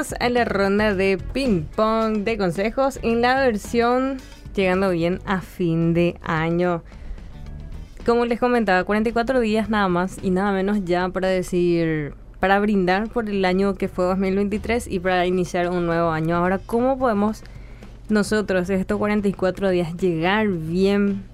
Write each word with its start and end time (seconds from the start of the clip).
A 0.00 0.30
la 0.30 0.46
ronda 0.46 0.94
de 0.94 1.18
ping 1.34 1.64
pong 1.76 2.24
de 2.24 2.38
consejos 2.38 2.98
en 3.02 3.20
la 3.20 3.34
versión 3.34 4.16
llegando 4.54 4.88
bien 4.88 5.18
a 5.26 5.42
fin 5.42 5.92
de 5.92 6.16
año. 6.22 6.82
Como 8.06 8.24
les 8.24 8.40
comentaba, 8.40 8.82
44 8.84 9.40
días 9.40 9.68
nada 9.68 9.88
más 9.88 10.16
y 10.22 10.30
nada 10.30 10.52
menos 10.52 10.86
ya 10.86 11.10
para 11.10 11.28
decir, 11.28 12.14
para 12.40 12.58
brindar 12.60 13.10
por 13.10 13.28
el 13.28 13.44
año 13.44 13.74
que 13.74 13.88
fue 13.88 14.06
2023 14.06 14.86
y 14.86 15.00
para 15.00 15.26
iniciar 15.26 15.68
un 15.68 15.84
nuevo 15.84 16.08
año. 16.08 16.34
Ahora, 16.34 16.58
¿cómo 16.58 16.98
podemos 16.98 17.42
nosotros 18.08 18.70
estos 18.70 18.96
44 18.96 19.68
días 19.68 19.94
llegar 19.98 20.48
bien, 20.48 21.24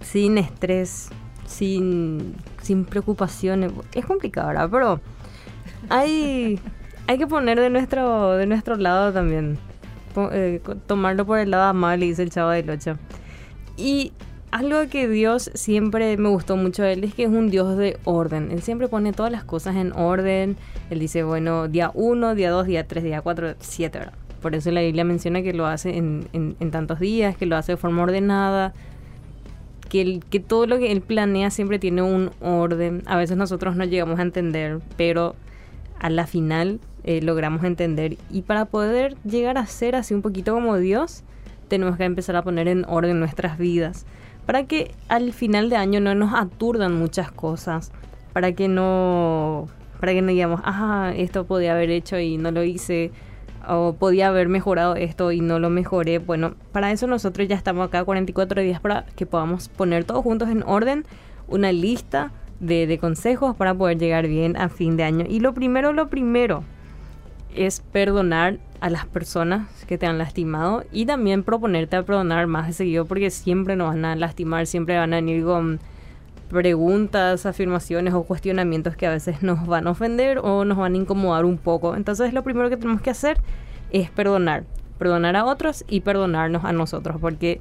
sin 0.00 0.38
estrés, 0.38 1.10
sin, 1.46 2.34
sin 2.62 2.86
preocupaciones? 2.86 3.72
Es 3.92 4.06
complicado, 4.06 4.48
¿verdad? 4.48 4.70
Pero 4.70 5.00
hay, 5.90 6.58
hay 7.06 7.18
que 7.18 7.26
poner 7.26 7.60
de 7.60 7.70
nuestro, 7.70 8.32
de 8.36 8.46
nuestro 8.46 8.76
lado 8.76 9.12
también. 9.12 9.58
Eh, 10.32 10.60
tomarlo 10.86 11.26
por 11.26 11.38
el 11.38 11.50
lado 11.50 11.64
amable, 11.64 12.06
dice 12.06 12.22
el 12.22 12.30
chavo 12.30 12.50
del 12.50 12.70
8. 12.70 12.96
Y 13.76 14.12
algo 14.50 14.88
que 14.88 15.08
Dios 15.08 15.50
siempre 15.54 16.16
me 16.16 16.28
gustó 16.28 16.56
mucho 16.56 16.82
de 16.82 16.92
él 16.92 17.04
es 17.04 17.14
que 17.14 17.24
es 17.24 17.28
un 17.28 17.50
Dios 17.50 17.76
de 17.76 17.98
orden. 18.04 18.50
Él 18.50 18.62
siempre 18.62 18.88
pone 18.88 19.12
todas 19.12 19.32
las 19.32 19.44
cosas 19.44 19.76
en 19.76 19.92
orden. 19.92 20.56
Él 20.90 21.00
dice, 21.00 21.24
bueno, 21.24 21.68
día 21.68 21.90
1, 21.94 22.34
día 22.36 22.50
2, 22.50 22.66
día 22.66 22.86
3, 22.86 23.04
día 23.04 23.20
4, 23.20 23.54
7, 23.58 23.98
¿verdad? 23.98 24.14
Por 24.40 24.54
eso 24.54 24.70
la 24.70 24.82
Biblia 24.82 25.04
menciona 25.04 25.42
que 25.42 25.54
lo 25.54 25.66
hace 25.66 25.96
en, 25.96 26.28
en, 26.32 26.70
tantos 26.70 27.00
días, 27.00 27.36
que 27.36 27.46
lo 27.46 27.56
hace 27.56 27.72
de 27.72 27.76
forma 27.78 28.02
ordenada, 28.02 28.74
que, 29.88 30.20
que 30.30 30.38
todo 30.38 30.66
lo 30.66 30.78
que 30.78 30.92
él 30.92 31.00
planea 31.00 31.50
siempre 31.50 31.78
tiene 31.78 32.02
un 32.02 32.30
orden. 32.40 33.02
A 33.06 33.16
veces 33.16 33.36
nosotros 33.38 33.74
no 33.74 33.84
llegamos 33.84 34.18
a 34.18 34.22
entender, 34.22 34.80
pero 34.98 35.34
a 35.98 36.10
la 36.10 36.26
final 36.26 36.78
eh, 37.04 37.20
logramos 37.22 37.64
entender. 37.64 38.16
Y 38.30 38.42
para 38.42 38.64
poder 38.66 39.16
llegar 39.24 39.58
a 39.58 39.66
ser 39.66 39.96
así 39.96 40.14
un 40.14 40.22
poquito 40.22 40.54
como 40.54 40.76
Dios, 40.78 41.22
tenemos 41.68 41.96
que 41.96 42.04
empezar 42.04 42.36
a 42.36 42.42
poner 42.42 42.68
en 42.68 42.84
orden 42.86 43.20
nuestras 43.20 43.58
vidas 43.58 44.06
para 44.46 44.64
que 44.64 44.94
al 45.08 45.32
final 45.32 45.70
de 45.70 45.76
año 45.76 46.00
no 46.00 46.14
nos 46.14 46.34
aturdan 46.34 46.94
muchas 46.94 47.30
cosas, 47.30 47.92
para 48.32 48.52
que 48.52 48.68
no, 48.68 49.68
para 50.00 50.12
que 50.12 50.22
no 50.22 50.28
digamos, 50.28 50.60
ah, 50.64 51.12
esto 51.16 51.46
podía 51.46 51.72
haber 51.72 51.90
hecho 51.90 52.18
y 52.18 52.36
no 52.36 52.50
lo 52.50 52.62
hice, 52.62 53.10
o 53.66 53.94
podía 53.94 54.28
haber 54.28 54.48
mejorado 54.48 54.96
esto 54.96 55.32
y 55.32 55.40
no 55.40 55.58
lo 55.58 55.70
mejoré. 55.70 56.18
Bueno, 56.18 56.54
para 56.72 56.92
eso 56.92 57.06
nosotros 57.06 57.48
ya 57.48 57.56
estamos 57.56 57.88
acá 57.88 58.04
44 58.04 58.60
días 58.60 58.80
para 58.80 59.06
que 59.16 59.24
podamos 59.24 59.68
poner 59.68 60.04
todos 60.04 60.22
juntos 60.22 60.50
en 60.50 60.62
orden 60.62 61.04
una 61.48 61.72
lista 61.72 62.32
de, 62.60 62.86
de 62.86 62.98
consejos 62.98 63.56
para 63.56 63.74
poder 63.74 63.98
llegar 63.98 64.26
bien 64.26 64.56
a 64.56 64.68
fin 64.68 64.96
de 64.96 65.04
año. 65.04 65.24
Y 65.28 65.40
lo 65.40 65.54
primero, 65.54 65.94
lo 65.94 66.08
primero, 66.08 66.64
es 67.54 67.80
perdonar 67.80 68.58
a 68.80 68.90
las 68.90 69.06
personas 69.06 69.68
que 69.86 69.98
te 69.98 70.06
han 70.06 70.18
lastimado 70.18 70.84
y 70.92 71.06
también 71.06 71.42
proponerte 71.42 71.96
a 71.96 72.02
perdonar 72.02 72.46
más 72.46 72.66
de 72.66 72.72
seguido 72.72 73.06
porque 73.06 73.30
siempre 73.30 73.76
nos 73.76 73.88
van 73.88 74.04
a 74.04 74.16
lastimar, 74.16 74.66
siempre 74.66 74.98
van 74.98 75.12
a 75.12 75.16
venir 75.16 75.44
con 75.44 75.80
preguntas, 76.48 77.46
afirmaciones 77.46 78.14
o 78.14 78.22
cuestionamientos 78.24 78.96
que 78.96 79.06
a 79.06 79.10
veces 79.10 79.42
nos 79.42 79.66
van 79.66 79.86
a 79.86 79.90
ofender 79.90 80.38
o 80.38 80.64
nos 80.64 80.78
van 80.78 80.94
a 80.94 80.96
incomodar 80.96 81.44
un 81.44 81.58
poco. 81.58 81.96
Entonces 81.96 82.32
lo 82.32 82.42
primero 82.42 82.70
que 82.70 82.76
tenemos 82.76 83.00
que 83.00 83.10
hacer 83.10 83.38
es 83.90 84.10
perdonar, 84.10 84.64
perdonar 84.98 85.36
a 85.36 85.44
otros 85.44 85.84
y 85.88 86.00
perdonarnos 86.00 86.64
a 86.64 86.72
nosotros 86.72 87.16
porque 87.20 87.60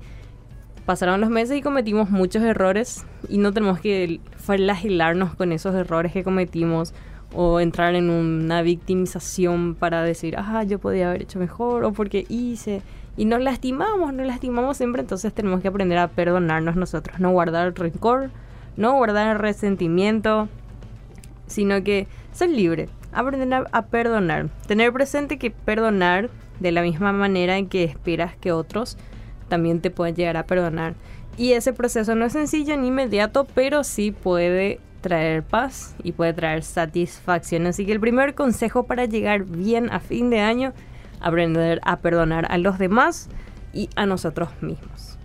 pasaron 0.86 1.22
los 1.22 1.30
meses 1.30 1.58
y 1.58 1.62
cometimos 1.62 2.10
muchos 2.10 2.44
errores 2.44 3.06
y 3.30 3.38
no 3.38 3.54
tenemos 3.54 3.80
que 3.80 4.20
flagelarnos 4.36 5.36
con 5.36 5.52
esos 5.52 5.74
errores 5.76 6.12
que 6.12 6.24
cometimos 6.24 6.94
o 7.36 7.60
entrar 7.60 7.96
en 7.96 8.10
una 8.10 8.62
victimización 8.62 9.76
para 9.76 10.04
decir, 10.04 10.36
ah, 10.38 10.64
yo 10.64 10.80
podía 10.80 11.10
haber 11.10 11.24
hecho 11.24 11.40
mejor 11.40 11.84
o 11.84 11.94
porque 11.94 12.26
hice. 12.30 12.82
Y 13.18 13.26
nos 13.26 13.42
lastimamos, 13.42 14.14
nos 14.14 14.26
lastimamos 14.26 14.78
siempre, 14.78 15.02
entonces 15.02 15.34
tenemos 15.34 15.62
que 15.62 15.68
aprender 15.68 15.98
a 15.98 16.08
perdonarnos 16.08 16.76
nosotros, 16.76 17.20
no 17.20 17.32
guardar 17.32 17.74
rencor, 17.78 18.32
no 18.76 18.94
guardar 18.94 19.40
resentimiento, 19.40 20.48
sino 21.46 21.84
que 21.84 22.08
ser 22.32 22.50
libre, 22.50 22.90
aprender 23.12 23.66
a, 23.72 23.86
perdonar, 23.86 24.50
tener 24.68 24.92
presente 24.92 25.38
que 25.38 25.52
perdonar 25.52 26.30
de 26.60 26.72
la 26.72 26.82
misma 26.82 27.12
manera 27.14 27.58
en 27.58 27.68
que 27.68 27.84
esperas 27.84 28.36
que 28.38 28.52
otros 28.52 28.98
también 29.48 29.82
te 29.82 29.92
puedan 29.92 30.16
llegar 30.16 30.38
a 30.38 30.46
perdonar. 30.46 30.96
Y 31.38 31.54
ese 31.54 31.74
proceso 31.74 32.16
no 32.16 32.26
es 32.26 32.34
sencillo 32.34 32.78
ni 32.78 32.88
inmediato, 32.88 33.46
pero 33.54 33.84
sí 33.84 34.12
puede 34.12 34.80
traer 35.04 35.44
paz 35.44 35.96
y 36.02 36.14
puede 36.14 36.34
traer 36.34 36.64
satisfacción. 36.64 37.68
Así 37.68 37.86
que 37.86 37.92
el 37.92 38.00
primer 38.00 38.34
consejo 38.34 38.88
para 38.88 39.06
llegar 39.06 39.44
bien 39.44 39.92
a 39.92 40.00
fin 40.00 40.32
de 40.32 40.40
año, 40.40 40.74
aprender 41.22 41.80
a 41.84 42.00
perdonar 42.00 42.52
a 42.52 42.58
los 42.58 42.80
demás 42.80 43.30
y 43.72 43.90
a 43.96 44.08
nosotros 44.08 44.50
mismos. 44.62 45.20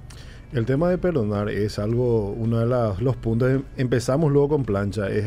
El 0.52 0.66
tema 0.66 0.90
de 0.90 0.98
perdonar 0.98 1.48
es 1.48 1.78
algo, 1.78 2.30
uno 2.30 2.58
de 2.58 3.02
los 3.02 3.16
puntos, 3.16 3.50
em, 3.50 3.62
empezamos 3.76 4.30
luego 4.32 4.50
con 4.50 4.64
plancha, 4.64 5.08
es 5.08 5.26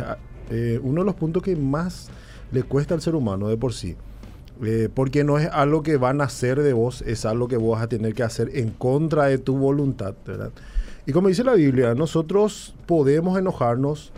eh, 0.49 0.79
uno 0.83 1.01
de 1.01 1.05
los 1.05 1.15
puntos 1.15 1.41
que 1.41 1.55
más 1.55 2.09
le 2.51 2.63
cuesta 2.63 2.93
al 2.93 3.01
ser 3.01 3.15
humano 3.15 3.47
de 3.47 3.57
por 3.57 3.73
sí. 3.73 3.95
Eh, 4.63 4.89
porque 4.93 5.23
no 5.23 5.39
es 5.39 5.47
algo 5.51 5.81
que 5.81 5.97
va 5.97 6.09
a 6.09 6.13
nacer 6.13 6.61
de 6.61 6.73
vos, 6.73 7.01
es 7.03 7.25
algo 7.25 7.47
que 7.47 7.57
vos 7.57 7.77
vas 7.77 7.83
a 7.83 7.87
tener 7.87 8.13
que 8.13 8.21
hacer 8.21 8.49
en 8.53 8.69
contra 8.69 9.25
de 9.25 9.39
tu 9.39 9.57
voluntad, 9.57 10.13
¿verdad? 10.25 10.51
Y 11.05 11.13
como 11.13 11.29
dice 11.29 11.43
la 11.43 11.53
Biblia, 11.53 11.95
nosotros 11.95 12.75
podemos 12.85 13.39
enojarnos, 13.39 14.11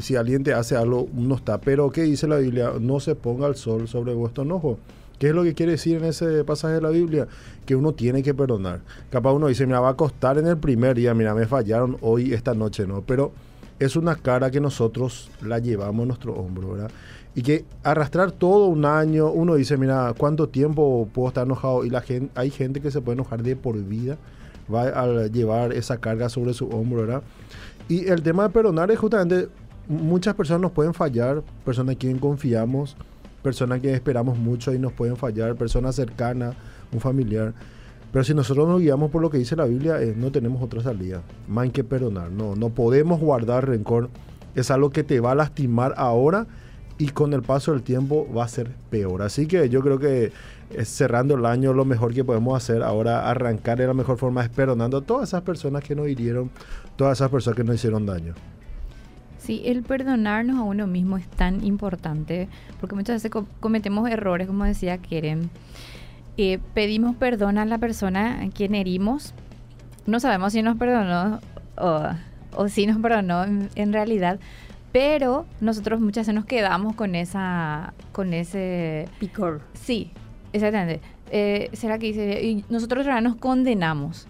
si 0.00 0.16
alguien 0.16 0.42
te 0.42 0.54
hace 0.54 0.76
algo, 0.76 1.08
no 1.14 1.34
está. 1.34 1.60
Pero, 1.60 1.90
¿qué 1.90 2.02
dice 2.02 2.28
la 2.28 2.36
Biblia? 2.36 2.72
No 2.80 3.00
se 3.00 3.14
ponga 3.14 3.46
el 3.46 3.56
sol 3.56 3.88
sobre 3.88 4.14
vuestro 4.14 4.44
enojo. 4.44 4.78
¿Qué 5.18 5.28
es 5.28 5.34
lo 5.34 5.42
que 5.42 5.52
quiere 5.52 5.72
decir 5.72 5.98
en 5.98 6.04
ese 6.04 6.44
pasaje 6.44 6.74
de 6.74 6.80
la 6.80 6.88
Biblia? 6.88 7.28
Que 7.66 7.76
uno 7.76 7.92
tiene 7.92 8.22
que 8.22 8.32
perdonar. 8.32 8.80
Capaz 9.10 9.32
uno 9.32 9.48
dice, 9.48 9.66
mira, 9.66 9.80
va 9.80 9.90
a 9.90 9.94
costar 9.94 10.38
en 10.38 10.46
el 10.46 10.56
primer 10.56 10.96
día, 10.96 11.12
mira, 11.12 11.34
me 11.34 11.46
fallaron 11.46 11.98
hoy, 12.00 12.32
esta 12.32 12.54
noche, 12.54 12.86
¿no? 12.86 13.02
Pero 13.02 13.32
es 13.78 13.96
una 13.96 14.16
cara 14.16 14.50
que 14.50 14.60
nosotros 14.60 15.30
la 15.42 15.58
llevamos 15.58 16.02
en 16.02 16.08
nuestro 16.08 16.32
hombro, 16.34 16.72
¿verdad? 16.72 16.90
Y 17.34 17.42
que 17.42 17.66
arrastrar 17.82 18.32
todo 18.32 18.66
un 18.66 18.86
año, 18.86 19.30
uno 19.30 19.56
dice, 19.56 19.76
mira, 19.76 20.14
¿cuánto 20.16 20.48
tiempo 20.48 21.06
puedo 21.12 21.28
estar 21.28 21.44
enojado? 21.44 21.84
Y 21.84 21.90
la 21.90 22.00
gente, 22.00 22.30
hay 22.34 22.50
gente 22.50 22.80
que 22.80 22.90
se 22.90 23.02
puede 23.02 23.16
enojar 23.16 23.42
de 23.42 23.56
por 23.56 23.76
vida, 23.76 24.16
va 24.72 24.84
a 24.84 25.26
llevar 25.26 25.74
esa 25.74 25.98
carga 25.98 26.30
sobre 26.30 26.54
su 26.54 26.66
hombro, 26.68 27.02
¿verdad? 27.02 27.22
Y 27.88 28.08
el 28.08 28.22
tema 28.22 28.44
de 28.44 28.50
perdonar 28.50 28.90
es 28.90 28.98
justamente 28.98 29.48
muchas 29.90 30.34
personas 30.34 30.60
nos 30.62 30.72
pueden 30.72 30.94
fallar, 30.94 31.42
personas 31.64 31.96
a 31.96 31.98
quien 31.98 32.18
confiamos, 32.18 32.96
personas 33.42 33.80
que 33.80 33.92
esperamos 33.92 34.38
mucho 34.38 34.72
y 34.72 34.78
nos 34.78 34.92
pueden 34.92 35.16
fallar, 35.16 35.56
personas 35.56 35.96
cercanas, 35.96 36.54
un 36.92 37.00
familiar. 37.00 37.52
Pero 38.12 38.24
si 38.24 38.32
nosotros 38.32 38.68
nos 38.68 38.80
guiamos 38.80 39.10
por 39.10 39.20
lo 39.20 39.30
que 39.30 39.38
dice 39.38 39.56
la 39.56 39.64
Biblia, 39.64 40.00
eh, 40.00 40.14
no 40.16 40.30
tenemos 40.30 40.62
otra 40.62 40.82
salida. 40.82 41.22
Más 41.48 41.70
que 41.70 41.84
perdonar. 41.84 42.30
No, 42.30 42.54
no 42.54 42.70
podemos 42.70 43.20
guardar 43.20 43.68
rencor. 43.68 44.10
Es 44.54 44.70
algo 44.70 44.90
que 44.90 45.02
te 45.02 45.20
va 45.20 45.32
a 45.32 45.34
lastimar 45.34 45.94
ahora 45.96 46.46
y 46.98 47.08
con 47.08 47.32
el 47.32 47.42
paso 47.42 47.72
del 47.72 47.82
tiempo 47.82 48.28
va 48.32 48.44
a 48.44 48.48
ser 48.48 48.70
peor. 48.90 49.22
Así 49.22 49.46
que 49.46 49.68
yo 49.68 49.80
creo 49.80 49.98
que 49.98 50.32
eh, 50.70 50.84
cerrando 50.84 51.34
el 51.34 51.46
año 51.46 51.72
lo 51.72 51.84
mejor 51.84 52.14
que 52.14 52.24
podemos 52.24 52.56
hacer 52.56 52.82
ahora, 52.82 53.28
arrancar 53.28 53.78
de 53.78 53.86
la 53.86 53.94
mejor 53.94 54.18
forma 54.18 54.42
es 54.42 54.50
perdonando 54.50 54.98
a 54.98 55.02
todas 55.02 55.30
esas 55.30 55.42
personas 55.42 55.82
que 55.82 55.96
nos 55.96 56.08
hirieron, 56.08 56.50
todas 56.96 57.18
esas 57.18 57.30
personas 57.30 57.56
que 57.56 57.64
nos 57.64 57.76
hicieron 57.76 58.06
daño. 58.06 58.34
Sí, 59.40 59.62
el 59.64 59.82
perdonarnos 59.82 60.58
a 60.58 60.62
uno 60.62 60.86
mismo 60.86 61.16
es 61.16 61.26
tan 61.26 61.64
importante, 61.64 62.48
porque 62.78 62.94
muchas 62.94 63.22
veces 63.22 63.44
cometemos 63.58 64.08
errores, 64.10 64.46
como 64.46 64.64
decía 64.64 64.98
Keren. 64.98 65.48
Eh, 66.36 66.58
pedimos 66.74 67.16
perdón 67.16 67.56
a 67.56 67.64
la 67.64 67.78
persona 67.78 68.42
a 68.42 68.50
quien 68.50 68.74
herimos. 68.74 69.32
No 70.06 70.20
sabemos 70.20 70.52
si 70.52 70.62
nos 70.62 70.76
perdonó 70.76 71.40
o, 71.78 72.68
si 72.68 72.86
nos 72.86 72.98
perdonó 72.98 73.44
en, 73.44 73.92
realidad, 73.94 74.38
pero 74.92 75.46
nosotros 75.60 76.00
muchas 76.00 76.26
veces 76.26 76.34
nos 76.34 76.44
quedamos 76.44 76.94
con 76.94 77.14
esa, 77.14 77.94
con 78.12 78.34
ese 78.34 79.08
picor. 79.18 79.62
Sí, 79.72 80.10
exactamente. 80.52 81.00
Eh, 81.30 81.70
será 81.72 81.98
que 81.98 82.08
dice 82.08 82.42
y 82.42 82.64
nosotros 82.68 83.06
ahora 83.06 83.22
nos 83.22 83.36
condenamos. 83.36 84.26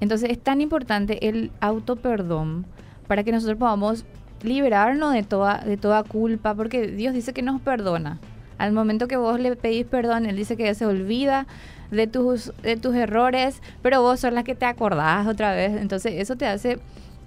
Entonces 0.00 0.30
es 0.30 0.38
tan 0.38 0.60
importante 0.60 1.28
el 1.28 1.50
auto 1.60 1.96
perdón 1.96 2.66
para 3.08 3.24
que 3.24 3.32
nosotros 3.32 3.58
podamos 3.58 4.04
liberarnos 4.42 5.12
de 5.12 5.22
toda, 5.22 5.58
de 5.58 5.76
toda 5.76 6.02
culpa, 6.02 6.54
porque 6.54 6.86
Dios 6.86 7.14
dice 7.14 7.32
que 7.32 7.42
nos 7.42 7.60
perdona. 7.60 8.18
Al 8.58 8.72
momento 8.72 9.08
que 9.08 9.16
vos 9.16 9.38
le 9.38 9.54
pedís 9.56 9.86
perdón, 9.86 10.26
Él 10.26 10.36
dice 10.36 10.56
que 10.56 10.74
se 10.74 10.84
olvida 10.86 11.46
de 11.90 12.06
tus, 12.06 12.52
de 12.62 12.76
tus 12.76 12.94
errores, 12.94 13.62
pero 13.82 14.02
vos 14.02 14.20
sos 14.20 14.32
la 14.32 14.44
que 14.44 14.54
te 14.54 14.66
acordás 14.66 15.26
otra 15.26 15.54
vez. 15.54 15.80
Entonces 15.80 16.14
eso 16.16 16.36
te 16.36 16.46
hace 16.46 16.78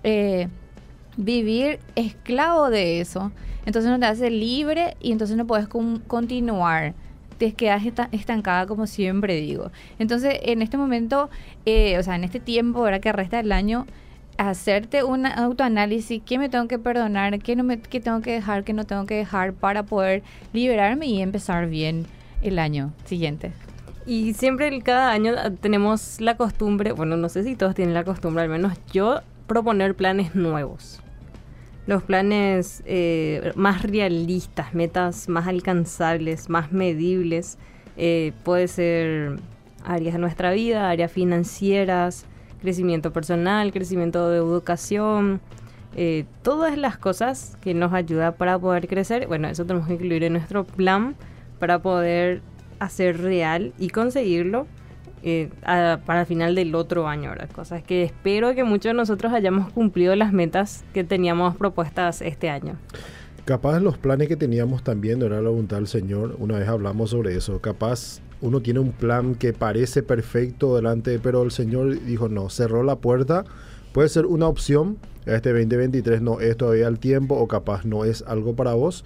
eh, 0.03 0.47
vivir 1.17 1.79
esclavo 1.95 2.69
de 2.69 3.01
eso. 3.01 3.31
Entonces 3.65 3.91
no 3.91 3.99
te 3.99 4.05
hace 4.05 4.29
libre 4.29 4.97
y 4.99 5.11
entonces 5.11 5.37
no 5.37 5.45
puedes 5.45 5.67
continuar. 5.67 6.93
Te 7.37 7.53
quedas 7.53 7.83
estancada 8.11 8.67
como 8.67 8.85
siempre 8.87 9.35
digo. 9.35 9.71
Entonces 9.99 10.37
en 10.43 10.61
este 10.61 10.77
momento, 10.77 11.29
eh, 11.65 11.97
o 11.97 12.03
sea, 12.03 12.15
en 12.15 12.23
este 12.23 12.39
tiempo, 12.39 12.79
ahora 12.79 12.99
que 12.99 13.11
resta 13.11 13.39
el 13.39 13.51
año, 13.51 13.85
hacerte 14.49 15.03
un 15.03 15.25
autoanálisis, 15.25 16.21
qué 16.25 16.37
me 16.37 16.49
tengo 16.49 16.67
que 16.67 16.79
perdonar, 16.79 17.39
qué, 17.39 17.55
no 17.55 17.63
me, 17.63 17.79
qué 17.79 17.99
tengo 17.99 18.21
que 18.21 18.31
dejar, 18.31 18.63
qué 18.63 18.73
no 18.73 18.85
tengo 18.85 19.05
que 19.05 19.15
dejar 19.15 19.53
para 19.53 19.83
poder 19.83 20.23
liberarme 20.53 21.07
y 21.07 21.21
empezar 21.21 21.67
bien 21.67 22.05
el 22.41 22.59
año 22.59 22.93
siguiente. 23.05 23.51
Y 24.05 24.33
siempre 24.33 24.81
cada 24.81 25.11
año 25.11 25.33
tenemos 25.59 26.19
la 26.19 26.35
costumbre, 26.35 26.91
bueno, 26.91 27.17
no 27.17 27.29
sé 27.29 27.43
si 27.43 27.55
todos 27.55 27.75
tienen 27.75 27.93
la 27.93 28.03
costumbre, 28.03 28.43
al 28.43 28.49
menos 28.49 28.73
yo, 28.91 29.21
proponer 29.47 29.95
planes 29.95 30.33
nuevos. 30.33 31.01
Los 31.87 32.03
planes 32.03 32.83
eh, 32.85 33.51
más 33.55 33.83
realistas, 33.83 34.73
metas 34.73 35.27
más 35.29 35.47
alcanzables, 35.47 36.49
más 36.49 36.71
medibles. 36.71 37.57
Eh, 37.97 38.33
puede 38.43 38.67
ser 38.67 39.39
áreas 39.83 40.13
de 40.13 40.19
nuestra 40.19 40.51
vida, 40.51 40.89
áreas 40.89 41.11
financieras, 41.11 42.25
crecimiento 42.61 43.11
personal, 43.11 43.71
crecimiento 43.71 44.29
de 44.29 44.37
educación, 44.37 45.41
eh, 45.95 46.25
todas 46.41 46.77
las 46.77 46.97
cosas 46.97 47.57
que 47.61 47.73
nos 47.73 47.91
ayudan 47.91 48.33
para 48.35 48.57
poder 48.57 48.87
crecer. 48.87 49.27
Bueno, 49.27 49.49
eso 49.49 49.65
tenemos 49.65 49.87
que 49.87 49.95
incluir 49.95 50.23
en 50.23 50.33
nuestro 50.33 50.63
plan 50.63 51.15
para 51.59 51.79
poder 51.79 52.41
hacer 52.79 53.21
real 53.21 53.73
y 53.77 53.89
conseguirlo 53.89 54.67
eh, 55.23 55.49
para 55.61 56.21
el 56.21 56.25
final 56.25 56.55
del 56.55 56.73
otro 56.73 57.07
año, 57.07 57.29
¿verdad? 57.29 57.49
Cosas 57.51 57.83
que 57.83 58.03
espero 58.03 58.55
que 58.55 58.63
muchos 58.63 58.91
de 58.91 58.93
nosotros 58.93 59.33
hayamos 59.33 59.71
cumplido 59.71 60.15
las 60.15 60.33
metas 60.33 60.83
que 60.93 61.03
teníamos 61.03 61.55
propuestas 61.57 62.21
este 62.21 62.49
año. 62.49 62.77
Capaz 63.45 63.79
los 63.79 63.97
planes 63.97 64.27
que 64.27 64.35
teníamos 64.35 64.83
también, 64.83 65.21
era 65.21 65.41
la 65.41 65.49
voluntad 65.49 65.77
del 65.77 65.87
Señor, 65.87 66.35
una 66.39 66.57
vez 66.57 66.67
hablamos 66.67 67.09
sobre 67.09 67.35
eso, 67.35 67.59
capaz 67.59 68.21
uno 68.41 68.61
tiene 68.61 68.79
un 68.79 68.91
plan 68.91 69.35
que 69.35 69.53
parece 69.53 70.03
perfecto 70.03 70.75
delante, 70.75 71.19
pero 71.19 71.43
el 71.43 71.51
Señor 71.51 72.03
dijo 72.05 72.29
no, 72.29 72.49
cerró 72.49 72.83
la 72.83 72.97
puerta, 72.97 73.45
puede 73.93 74.09
ser 74.09 74.25
una 74.25 74.47
opción, 74.47 74.97
este 75.25 75.51
2023 75.51 76.21
no 76.21 76.39
es 76.39 76.57
todavía 76.57 76.87
el 76.87 76.99
tiempo 76.99 77.35
o 77.35 77.47
capaz 77.47 77.85
no 77.85 78.05
es 78.05 78.23
algo 78.27 78.55
para 78.55 78.73
vos, 78.73 79.05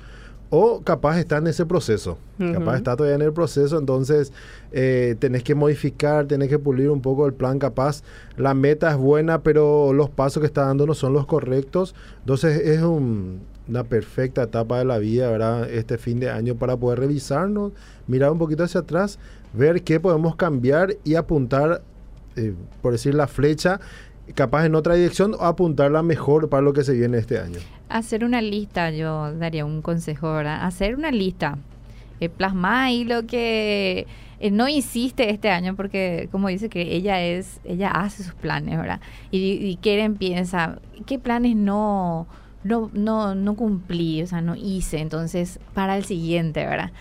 o 0.50 0.82
capaz 0.82 1.20
está 1.20 1.38
en 1.38 1.48
ese 1.48 1.66
proceso, 1.66 2.18
capaz 2.38 2.78
está 2.78 2.96
todavía 2.96 3.16
en 3.16 3.24
el 3.24 3.34
proceso, 3.34 3.78
entonces 3.78 4.32
eh, 4.72 5.16
tenés 5.20 5.44
que 5.44 5.56
modificar, 5.56 6.28
tenés 6.28 6.50
que 6.50 6.60
pulir 6.60 6.90
un 6.90 7.02
poco 7.02 7.26
el 7.26 7.34
plan, 7.34 7.60
capaz 7.60 8.04
la 8.38 8.54
meta 8.54 8.92
es 8.92 8.98
buena, 8.98 9.42
pero 9.42 9.92
los 9.92 10.10
pasos 10.10 10.42
que 10.42 10.48
está 10.48 10.66
dando 10.66 10.86
no 10.86 10.94
son 10.94 11.14
los 11.14 11.26
correctos, 11.26 11.96
entonces 12.20 12.62
es 12.62 12.82
una 13.68 13.84
perfecta 13.84 14.44
etapa 14.44 14.80
de 14.80 14.86
la 14.86 14.98
vida, 14.98 15.30
¿verdad? 15.30 15.70
Este 15.70 15.98
fin 15.98 16.20
de 16.20 16.30
año 16.30 16.56
para 16.56 16.78
poder 16.78 17.00
revisarnos, 17.00 17.72
mirar 18.08 18.32
un 18.32 18.38
poquito 18.38 18.64
hacia 18.64 18.82
atrás, 18.82 19.20
ver 19.54 19.84
qué 19.84 20.00
podemos 20.00 20.36
cambiar 20.36 20.96
y 21.04 21.16
apuntar, 21.16 21.82
eh, 22.36 22.54
por 22.82 22.92
decir, 22.92 23.16
la 23.16 23.28
flecha 23.28 23.80
capaz 24.34 24.66
en 24.66 24.76
otra 24.76 24.96
dirección 24.96 25.36
o 25.36 25.42
apuntarla 25.44 26.02
mejor 26.02 26.50
para 26.50 26.62
lo 26.62 26.74
que 26.74 26.84
se 26.84 26.94
viene 26.94 27.18
este 27.18 27.40
año. 27.40 27.60
Hacer 27.90 28.24
una 28.24 28.42
lista, 28.42 28.90
yo 28.90 29.34
daría 29.34 29.66
un 29.66 29.82
consejo, 29.82 30.34
¿verdad? 30.34 30.66
Hacer 30.66 30.96
una 30.96 31.12
lista. 31.12 31.58
Eh, 32.20 32.30
plasma 32.30 32.86
ahí 32.86 33.04
lo 33.04 33.28
que 33.28 34.08
eh, 34.40 34.50
no 34.50 34.70
hiciste 34.70 35.30
este 35.30 35.50
año 35.50 35.76
porque 35.76 36.30
como 36.32 36.48
dice 36.48 36.70
que 36.70 36.96
ella 36.96 37.22
es 37.22 37.60
ella 37.66 37.92
hace 37.92 38.24
sus 38.24 38.34
planes 38.36 38.78
verdad 38.78 39.02
y, 39.32 39.52
y 39.52 39.76
Keren 39.76 40.16
piensa 40.16 40.80
qué 41.06 41.20
planes 41.20 41.58
no 41.58 42.26
no 42.66 42.90
no 42.94 43.34
no 43.34 43.56
cumplí 43.56 44.22
o 44.22 44.28
sea 44.28 44.42
no 44.42 44.56
hice 44.56 45.00
entonces 45.00 45.60
para 45.74 45.96
el 45.96 46.04
siguiente 46.04 46.66
verdad 46.66 46.92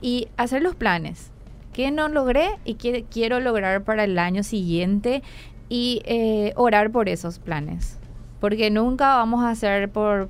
y 0.00 0.28
hacer 0.36 0.62
los 0.62 0.76
planes 0.76 1.32
qué 1.74 1.90
no 1.90 2.08
logré 2.08 2.50
y 2.64 2.74
qué 2.74 3.04
quiero 3.10 3.40
lograr 3.40 3.82
para 3.82 4.04
el 4.04 4.18
año 4.18 4.42
siguiente 4.44 5.22
y 5.68 6.02
eh, 6.04 6.52
orar 6.56 6.90
por 6.90 7.08
esos 7.08 7.38
planes. 7.38 7.98
Porque 8.40 8.70
nunca 8.70 9.16
vamos 9.16 9.44
a 9.44 9.50
hacer 9.50 9.90
por, 9.90 10.28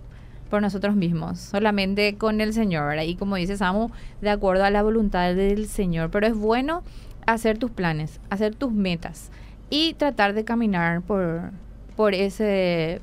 por 0.50 0.62
nosotros 0.62 0.96
mismos, 0.96 1.38
solamente 1.38 2.16
con 2.16 2.40
el 2.40 2.52
Señor. 2.54 2.98
Y 3.00 3.16
como 3.16 3.36
dice 3.36 3.56
Samu, 3.56 3.90
de 4.20 4.30
acuerdo 4.30 4.64
a 4.64 4.70
la 4.70 4.82
voluntad 4.82 5.34
del 5.34 5.66
Señor. 5.66 6.10
Pero 6.10 6.26
es 6.26 6.34
bueno 6.34 6.82
hacer 7.26 7.58
tus 7.58 7.70
planes, 7.70 8.20
hacer 8.30 8.54
tus 8.54 8.72
metas 8.72 9.30
y 9.70 9.94
tratar 9.94 10.34
de 10.34 10.44
caminar 10.44 11.02
por, 11.02 11.50
por, 11.96 12.14
ese, 12.14 13.00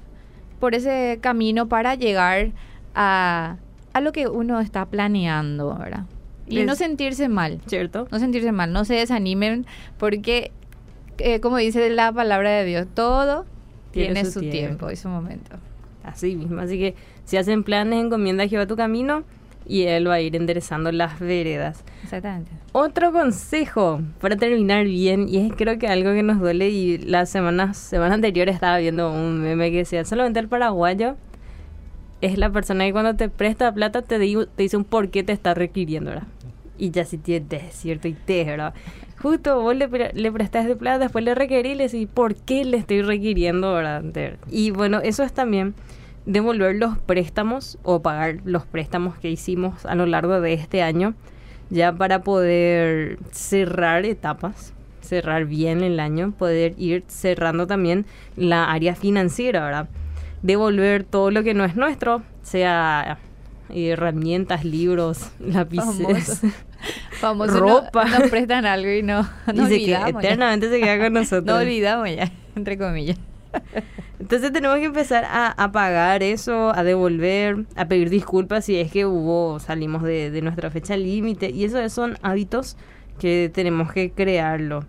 por 0.61 0.75
ese 0.75 1.17
camino 1.19 1.67
para 1.67 1.95
llegar 1.95 2.51
a, 2.95 3.57
a 3.91 3.99
lo 3.99 4.13
que 4.13 4.29
uno 4.29 4.61
está 4.61 4.85
planeando, 4.85 5.75
¿verdad? 5.75 6.05
Y 6.47 6.63
no 6.63 6.75
sentirse 6.75 7.27
mal. 7.27 7.59
¿Cierto? 7.65 8.07
No 8.11 8.19
sentirse 8.19 8.51
mal, 8.53 8.71
no 8.71 8.85
se 8.85 8.95
desanimen 8.95 9.65
porque 9.97 10.51
eh, 11.17 11.39
como 11.39 11.57
dice 11.57 11.89
la 11.89 12.11
palabra 12.11 12.51
de 12.51 12.65
Dios, 12.65 12.87
todo 12.93 13.45
tiene, 13.91 14.23
su, 14.25 14.39
tiempo. 14.39 14.91
y 14.91 14.95
su 14.95 15.09
momento. 15.09 15.57
Así 16.03 16.35
mismo, 16.35 16.61
así 16.61 16.77
que 16.77 16.95
si 17.25 17.37
hacen 17.37 17.63
planes, 17.63 18.03
encomienda 18.03 18.43
a 18.43 18.47
Jehová 18.47 18.65
tu 18.65 18.75
camino 18.75 19.23
y 19.71 19.83
Él 19.83 20.09
va 20.09 20.15
a 20.15 20.21
ir 20.21 20.35
enderezando 20.35 20.91
las 20.91 21.17
veredas. 21.17 21.85
Exactamente. 22.03 22.51
Otro 22.73 23.13
consejo 23.13 24.01
para 24.19 24.35
terminar 24.35 24.83
bien, 24.83 25.29
y 25.29 25.37
es 25.37 25.53
creo 25.55 25.79
que 25.79 25.87
algo 25.87 26.11
que 26.11 26.23
nos 26.23 26.39
duele, 26.39 26.69
y 26.69 26.97
la 26.97 27.25
semana, 27.25 27.73
semana 27.73 28.15
anterior 28.15 28.49
estaba 28.49 28.77
viendo 28.79 29.09
un 29.09 29.41
meme 29.41 29.71
que 29.71 29.77
decía, 29.77 30.03
solamente 30.03 30.41
el 30.41 30.49
paraguayo 30.49 31.15
es 32.19 32.37
la 32.37 32.49
persona 32.49 32.83
que 32.83 32.91
cuando 32.91 33.15
te 33.15 33.29
presta 33.29 33.73
plata 33.73 34.01
te, 34.01 34.19
te 34.19 34.63
dice 34.63 34.75
un 34.75 34.83
por 34.83 35.09
qué 35.09 35.23
te 35.23 35.31
está 35.31 35.53
requiriendo, 35.53 36.11
¿verdad? 36.11 36.27
Y 36.77 36.91
ya 36.91 37.05
si 37.05 37.17
tienes 37.17 37.73
cierto 37.73 38.09
y 38.09 38.13
te, 38.13 38.43
¿verdad? 38.43 38.73
justo 39.21 39.61
vos 39.61 39.75
le, 39.75 39.87
le 40.13 40.31
prestás 40.31 40.65
de 40.67 40.75
plata, 40.75 40.99
después 40.99 41.23
le 41.23 41.33
requerís 41.35 41.73
y 41.73 41.75
le 41.75 41.83
decís, 41.85 42.07
¿por 42.13 42.35
qué 42.35 42.65
le 42.65 42.77
estoy 42.77 43.03
requiriendo? 43.03 43.73
¿verdad? 43.73 44.03
Y 44.49 44.71
bueno, 44.71 44.99
eso 45.01 45.23
es 45.23 45.31
también 45.31 45.75
devolver 46.25 46.75
los 46.75 46.97
préstamos 46.97 47.77
o 47.83 48.01
pagar 48.01 48.37
los 48.45 48.65
préstamos 48.65 49.17
que 49.17 49.29
hicimos 49.29 49.85
a 49.85 49.95
lo 49.95 50.05
largo 50.05 50.41
de 50.41 50.53
este 50.53 50.81
año, 50.81 51.13
ya 51.69 51.93
para 51.93 52.21
poder 52.21 53.19
cerrar 53.31 54.05
etapas, 54.05 54.73
cerrar 55.01 55.45
bien 55.45 55.83
el 55.83 55.99
año, 55.99 56.31
poder 56.37 56.73
ir 56.77 57.03
cerrando 57.07 57.67
también 57.67 58.05
la 58.35 58.71
área 58.71 58.95
financiera, 58.95 59.63
¿verdad? 59.63 59.89
Devolver 60.41 61.03
todo 61.03 61.31
lo 61.31 61.43
que 61.43 61.53
no 61.53 61.65
es 61.65 61.75
nuestro, 61.75 62.23
sea 62.43 63.19
herramientas, 63.69 64.65
libros, 64.65 65.31
lápices. 65.39 66.41
Famoso 67.11 67.59
ropa. 67.59 68.05
nos 68.05 68.29
prestan 68.29 68.65
algo 68.65 68.91
y 68.91 69.03
no, 69.03 69.21
no 69.53 69.67
Dice 69.67 69.85
que 69.85 69.93
eternamente 69.93 70.69
se 70.69 70.79
queda 70.79 70.99
con 70.99 71.13
nosotros. 71.13 71.45
no 71.45 71.57
olvidamos 71.57 72.09
ya, 72.09 72.31
entre 72.55 72.77
comillas. 72.77 73.17
Entonces 74.21 74.53
tenemos 74.53 74.77
que 74.77 74.85
empezar 74.85 75.25
a, 75.27 75.71
pagar 75.71 76.21
eso, 76.21 76.75
a 76.75 76.83
devolver, 76.83 77.65
a 77.75 77.87
pedir 77.87 78.11
disculpas 78.11 78.65
si 78.65 78.79
es 78.79 78.91
que 78.91 79.07
hubo, 79.07 79.59
salimos 79.59 80.03
de, 80.03 80.39
nuestra 80.43 80.69
fecha 80.69 80.95
límite. 80.95 81.49
Y 81.49 81.63
esos 81.63 81.91
son 81.91 82.19
hábitos 82.21 82.77
que 83.17 83.49
tenemos 83.51 83.91
que 83.91 84.11
crearlo 84.11 84.85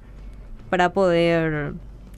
para 0.68 0.92
poder 0.92 1.72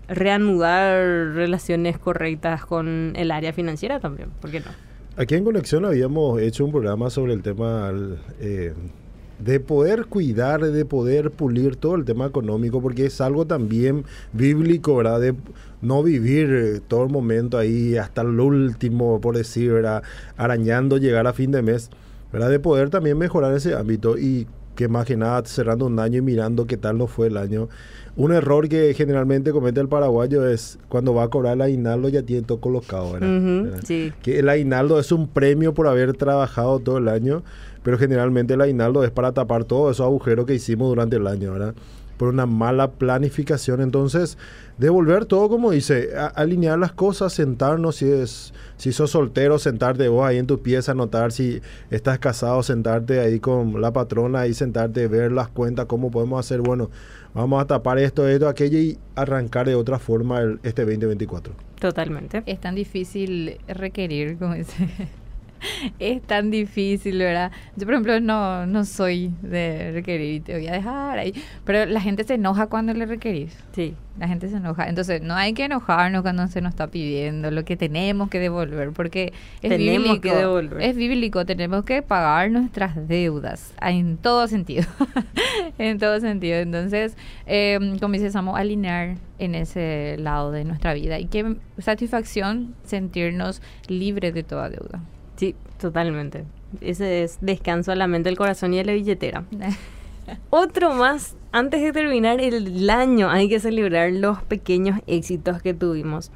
reanudar 0.09 1.35
relaciones 1.35 1.99
correctas 1.99 2.67
con 2.67 3.13
el 3.15 3.31
área 3.31 3.53
financiera 3.53 4.01
también. 4.01 4.31
¿Por 4.41 4.51
qué 4.51 4.59
no? 4.59 4.67
Aquí 5.17 5.37
en 5.37 5.45
Conexión 5.45 5.85
habíamos 5.85 6.41
hecho 6.41 6.65
un 6.65 6.73
programa 6.73 7.11
sobre 7.11 7.33
el 7.33 7.43
tema 7.43 7.93
eh, 8.41 8.75
de 9.45 9.61
poder 9.61 10.07
cuidar, 10.07 10.63
de 10.63 10.85
poder 10.87 11.31
pulir 11.31 11.77
todo 11.77 11.97
el 11.97 12.05
tema 12.05 12.27
económico, 12.27 12.81
porque 12.81 13.07
es 13.07 13.21
algo 13.21 13.47
también 13.47 14.05
bíblico, 14.33 14.97
¿verdad? 14.97 15.21
De 15.21 15.35
no 15.83 16.03
vivir 16.03 16.51
eh, 16.51 16.81
todo 16.87 17.05
el 17.05 17.11
momento 17.11 17.59
ahí 17.59 17.97
hasta 17.97 18.23
el 18.23 18.41
último, 18.41 19.21
por 19.21 19.37
decir, 19.37 19.73
¿verdad? 19.73 20.03
Arañando 20.39 20.97
llegar 20.97 21.27
a 21.27 21.35
fin 21.35 21.51
de 21.51 21.61
mes, 21.61 21.91
¿verdad? 22.33 22.49
De 22.49 22.59
poder 22.59 22.89
también 22.89 23.19
mejorar 23.19 23.55
ese 23.55 23.75
ámbito 23.75 24.17
y 24.17 24.47
que 24.75 24.89
más 24.89 25.07
que 25.07 25.17
nada 25.17 25.43
cerrando 25.45 25.87
un 25.87 25.99
año 25.99 26.19
y 26.19 26.23
mirando 26.23 26.67
qué 26.67 26.77
tal 26.77 26.99
no 26.99 27.07
fue 27.07 27.29
el 27.29 27.37
año. 27.37 27.69
Un 28.17 28.33
error 28.33 28.69
que 28.69 28.95
generalmente 28.95 29.51
comete 29.51 29.81
el 29.81 29.89
paraguayo 29.89 30.47
es 30.47 30.79
cuando 30.89 31.15
va 31.15 31.25
a 31.25 31.29
cobrar 31.29 31.55
el 31.55 31.63
aguinaldo 31.63 32.09
ya 32.09 32.23
tiene 32.23 32.43
todo 32.43 32.61
colocado, 32.61 33.13
¿verdad? 33.13 33.81
Que 34.23 34.39
el 34.39 34.49
aguinaldo 34.49 35.01
es 35.01 35.11
un 35.11 35.27
premio 35.27 35.75
por 35.75 35.89
haber 35.89 36.17
trabajado 36.17 36.79
todo 36.79 36.99
el 36.99 37.09
año 37.09 37.43
pero 37.85 37.99
generalmente 37.99 38.55
el 38.55 38.63
aguinaldo 38.63 39.05
es 39.05 39.11
para 39.11 39.33
tapar 39.33 39.65
todos 39.65 39.95
esos 39.95 40.07
agujeros 40.07 40.47
que 40.47 40.55
hicimos 40.55 40.89
durante 40.89 41.17
el 41.17 41.27
año, 41.27 41.53
¿verdad? 41.53 41.75
Por 42.17 42.29
una 42.29 42.47
mala 42.47 42.93
planificación. 42.93 43.81
Entonces, 43.81 44.39
devolver 44.79 45.25
todo, 45.25 45.49
como 45.49 45.71
dice, 45.71 46.11
alinear 46.35 46.79
las 46.79 46.93
cosas, 46.93 47.33
sentarnos, 47.33 47.97
si 47.97 48.11
es 48.11 48.53
si 48.77 48.93
sos 48.93 49.11
soltero, 49.11 49.59
sentarte 49.59 50.09
vos 50.09 50.27
ahí 50.27 50.39
en 50.39 50.47
tu 50.47 50.61
pieza, 50.61 50.95
notar 50.95 51.33
si 51.33 51.61
estás 51.91 52.19
casado, 52.19 52.63
sentarte 52.63 53.21
ahí 53.21 53.41
con 53.41 53.81
la 53.81 53.93
patrona 53.93 54.47
y 54.47 54.55
sentarte, 54.55 55.07
ver 55.07 55.33
las 55.33 55.49
cuentas, 55.49 55.87
cómo 55.87 56.11
podemos 56.11 56.41
hacer, 56.41 56.61
bueno, 56.61 56.91
vamos 57.35 57.63
a 57.63 57.67
tapar 57.67 57.99
esto, 57.99 58.27
esto, 58.29 58.49
aquello 58.49 58.79
y 58.79 58.99
arrancar 59.15 59.67
de 59.67 59.75
otra 59.75 59.99
forma 59.99 60.41
el, 60.41 60.61
este 60.63 60.83
2024. 60.83 61.55
Totalmente. 61.81 62.43
Es 62.47 62.61
tan 62.61 62.75
difícil 62.75 63.59
requerir, 63.69 64.39
como 64.39 64.55
dice 64.55 64.89
es 65.99 66.23
tan 66.23 66.51
difícil, 66.51 67.19
¿verdad? 67.19 67.53
Yo, 67.77 67.87
por 67.87 67.95
ejemplo, 67.95 68.21
no, 68.21 68.67
no 68.67 68.85
soy 68.85 69.33
de 69.43 69.93
requerir 69.93 70.35
y 70.35 70.41
te 70.41 70.55
voy 70.55 70.67
a 70.69 70.73
dejar 70.73 71.19
ahí. 71.19 71.35
Pero 71.65 71.87
la 71.87 72.01
gente 72.01 72.25
se 72.25 72.35
enoja 72.35 72.67
cuando 72.67 72.95
le 72.95 73.07
requerís. 73.07 73.57
Sí. 73.73 73.95
La 74.19 74.29
gente 74.29 74.49
se 74.49 74.59
enoja. 74.59 74.89
Entonces, 74.89 75.23
no 75.23 75.35
hay 75.35 75.55
que 75.55 75.65
enojarnos 75.65 76.23
cuando 76.23 76.47
se 76.47 76.61
nos 76.61 76.71
está 76.71 76.87
pidiendo 76.87 77.51
lo 77.51 77.65
que 77.65 77.77
tenemos 77.77 78.31
que 78.31 78.39
devolver, 78.39 78.93
porque 78.93 79.33
es 79.61 79.71
Tenemos 79.71 80.05
bíblico. 80.05 80.23
que 80.23 80.35
devolver. 80.35 80.83
Es 80.83 80.97
bíblico, 80.97 81.45
tenemos 81.45 81.85
que 81.85 82.01
pagar 82.01 82.51
nuestras 82.51 83.09
deudas 83.09 83.75
en 83.83 84.17
todo 84.17 84.47
sentido. 84.47 84.85
en 85.79 85.99
todo 85.99 86.21
sentido. 86.21 86.59
Entonces, 86.59 87.17
eh, 87.47 87.97
como 88.01 88.15
dice 88.15 88.31
Samo, 88.31 88.55
alinear 88.57 89.17
en 89.41 89.57
ese 89.57 90.17
lado 90.19 90.53
de 90.53 90.65
nuestra 90.65 90.95
vida. 90.95 91.19
Y 91.19 91.27
qué 91.27 91.57
satisfacción 91.79 92.77
sentirnos 92.85 93.63
libres 93.89 94.33
de 94.33 94.45
toda 94.45 94.71
deuda. 94.71 95.01
Sí, 95.37 95.55
totalmente. 95.81 96.45
Ese 96.81 97.23
es 97.23 97.39
descanso 97.41 97.93
a 97.93 97.95
la 97.97 98.07
mente, 98.07 98.29
el 98.29 98.37
corazón 98.37 98.75
y 98.75 98.81
a 98.81 98.85
la 98.85 98.93
billetera. 98.93 99.45
Otro 100.51 100.95
más, 100.95 101.37
antes 101.53 101.83
de 101.83 101.93
terminar 101.93 102.41
el 102.41 102.89
año 102.89 103.31
hay 103.31 103.49
que 103.49 103.61
celebrar 103.61 104.11
los 104.13 104.43
pequeños 104.43 105.01
éxitos 105.07 105.61
que 105.63 105.75
tuvimos. 105.75 106.31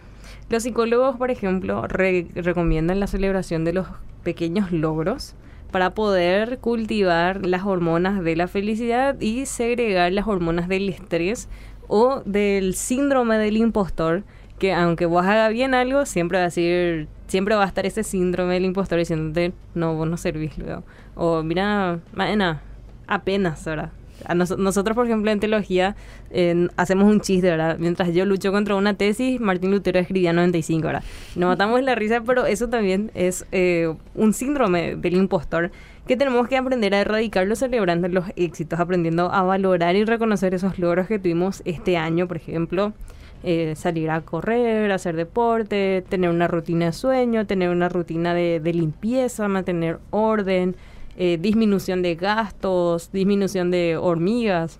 Los 0.50 0.62
psicólogos, 0.62 1.16
por 1.16 1.30
ejemplo, 1.30 1.86
re- 1.86 2.26
recomiendan 2.34 3.00
la 3.00 3.06
celebración 3.06 3.64
de 3.64 3.72
los 3.72 3.86
pequeños 4.24 4.72
logros 4.72 5.34
para 5.70 5.94
poder 5.94 6.58
cultivar 6.58 7.44
las 7.44 7.64
hormonas 7.64 8.22
de 8.22 8.36
la 8.36 8.48
felicidad 8.48 9.18
y 9.20 9.46
segregar 9.46 10.12
las 10.12 10.26
hormonas 10.26 10.68
del 10.68 10.88
estrés 10.88 11.48
o 11.88 12.22
del 12.24 12.74
síndrome 12.74 13.38
del 13.38 13.56
impostor, 13.56 14.22
que 14.58 14.72
aunque 14.74 15.06
vos 15.06 15.24
hagas 15.24 15.52
bien 15.52 15.74
algo, 15.74 16.04
siempre 16.06 16.38
va 16.38 16.42
a 16.44 16.46
decir, 16.46 17.08
siempre 17.28 17.54
va 17.54 17.64
a 17.64 17.68
estar 17.68 17.86
ese 17.86 18.02
síndrome 18.02 18.54
del 18.54 18.64
impostor 18.64 18.98
diciéndote, 18.98 19.52
no, 19.74 19.94
vos 19.94 20.08
no 20.08 20.16
servís 20.16 20.58
luego. 20.58 20.82
O 21.14 21.42
mira, 21.42 22.00
maena, 22.14 22.60
apenas, 23.06 23.64
¿verdad? 23.64 23.90
A 24.24 24.34
nos- 24.34 24.58
nosotros, 24.58 24.96
por 24.96 25.06
ejemplo, 25.06 25.30
en 25.30 25.38
teología 25.38 25.94
eh, 26.32 26.66
hacemos 26.76 27.04
un 27.04 27.20
chiste, 27.20 27.48
¿verdad? 27.50 27.76
Mientras 27.78 28.12
yo 28.12 28.24
lucho 28.24 28.50
contra 28.50 28.74
una 28.74 28.94
tesis, 28.94 29.40
Martín 29.40 29.70
Lutero 29.70 30.00
escribía 30.00 30.32
95, 30.32 30.86
¿verdad? 30.88 31.04
Nos 31.36 31.48
matamos 31.50 31.80
la 31.82 31.94
risa, 31.94 32.20
pero 32.26 32.44
eso 32.46 32.68
también 32.68 33.12
es 33.14 33.46
eh, 33.52 33.94
un 34.16 34.32
síndrome 34.32 34.96
del 34.96 35.14
impostor 35.14 35.70
que 36.08 36.16
tenemos 36.16 36.48
que 36.48 36.56
aprender 36.56 36.94
a 36.94 37.00
erradicarlo 37.02 37.54
celebrando 37.54 38.08
los 38.08 38.24
éxitos, 38.34 38.80
aprendiendo 38.80 39.30
a 39.32 39.42
valorar 39.42 39.94
y 39.94 40.04
reconocer 40.04 40.52
esos 40.54 40.78
logros 40.80 41.06
que 41.06 41.18
tuvimos 41.20 41.62
este 41.64 41.96
año, 41.96 42.26
por 42.26 42.38
ejemplo, 42.38 42.94
eh, 43.42 43.74
salir 43.76 44.10
a 44.10 44.20
correr, 44.20 44.90
hacer 44.92 45.16
deporte, 45.16 46.04
tener 46.08 46.30
una 46.30 46.48
rutina 46.48 46.86
de 46.86 46.92
sueño, 46.92 47.46
tener 47.46 47.70
una 47.70 47.88
rutina 47.88 48.34
de, 48.34 48.60
limpieza, 48.72 49.48
mantener 49.48 49.98
orden, 50.10 50.76
eh, 51.16 51.38
disminución 51.40 52.02
de 52.02 52.14
gastos, 52.14 53.10
disminución 53.12 53.70
de 53.70 53.96
hormigas, 53.96 54.78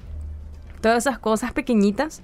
todas 0.81 0.99
esas 1.07 1.19
cosas 1.19 1.53
pequeñitas 1.53 2.23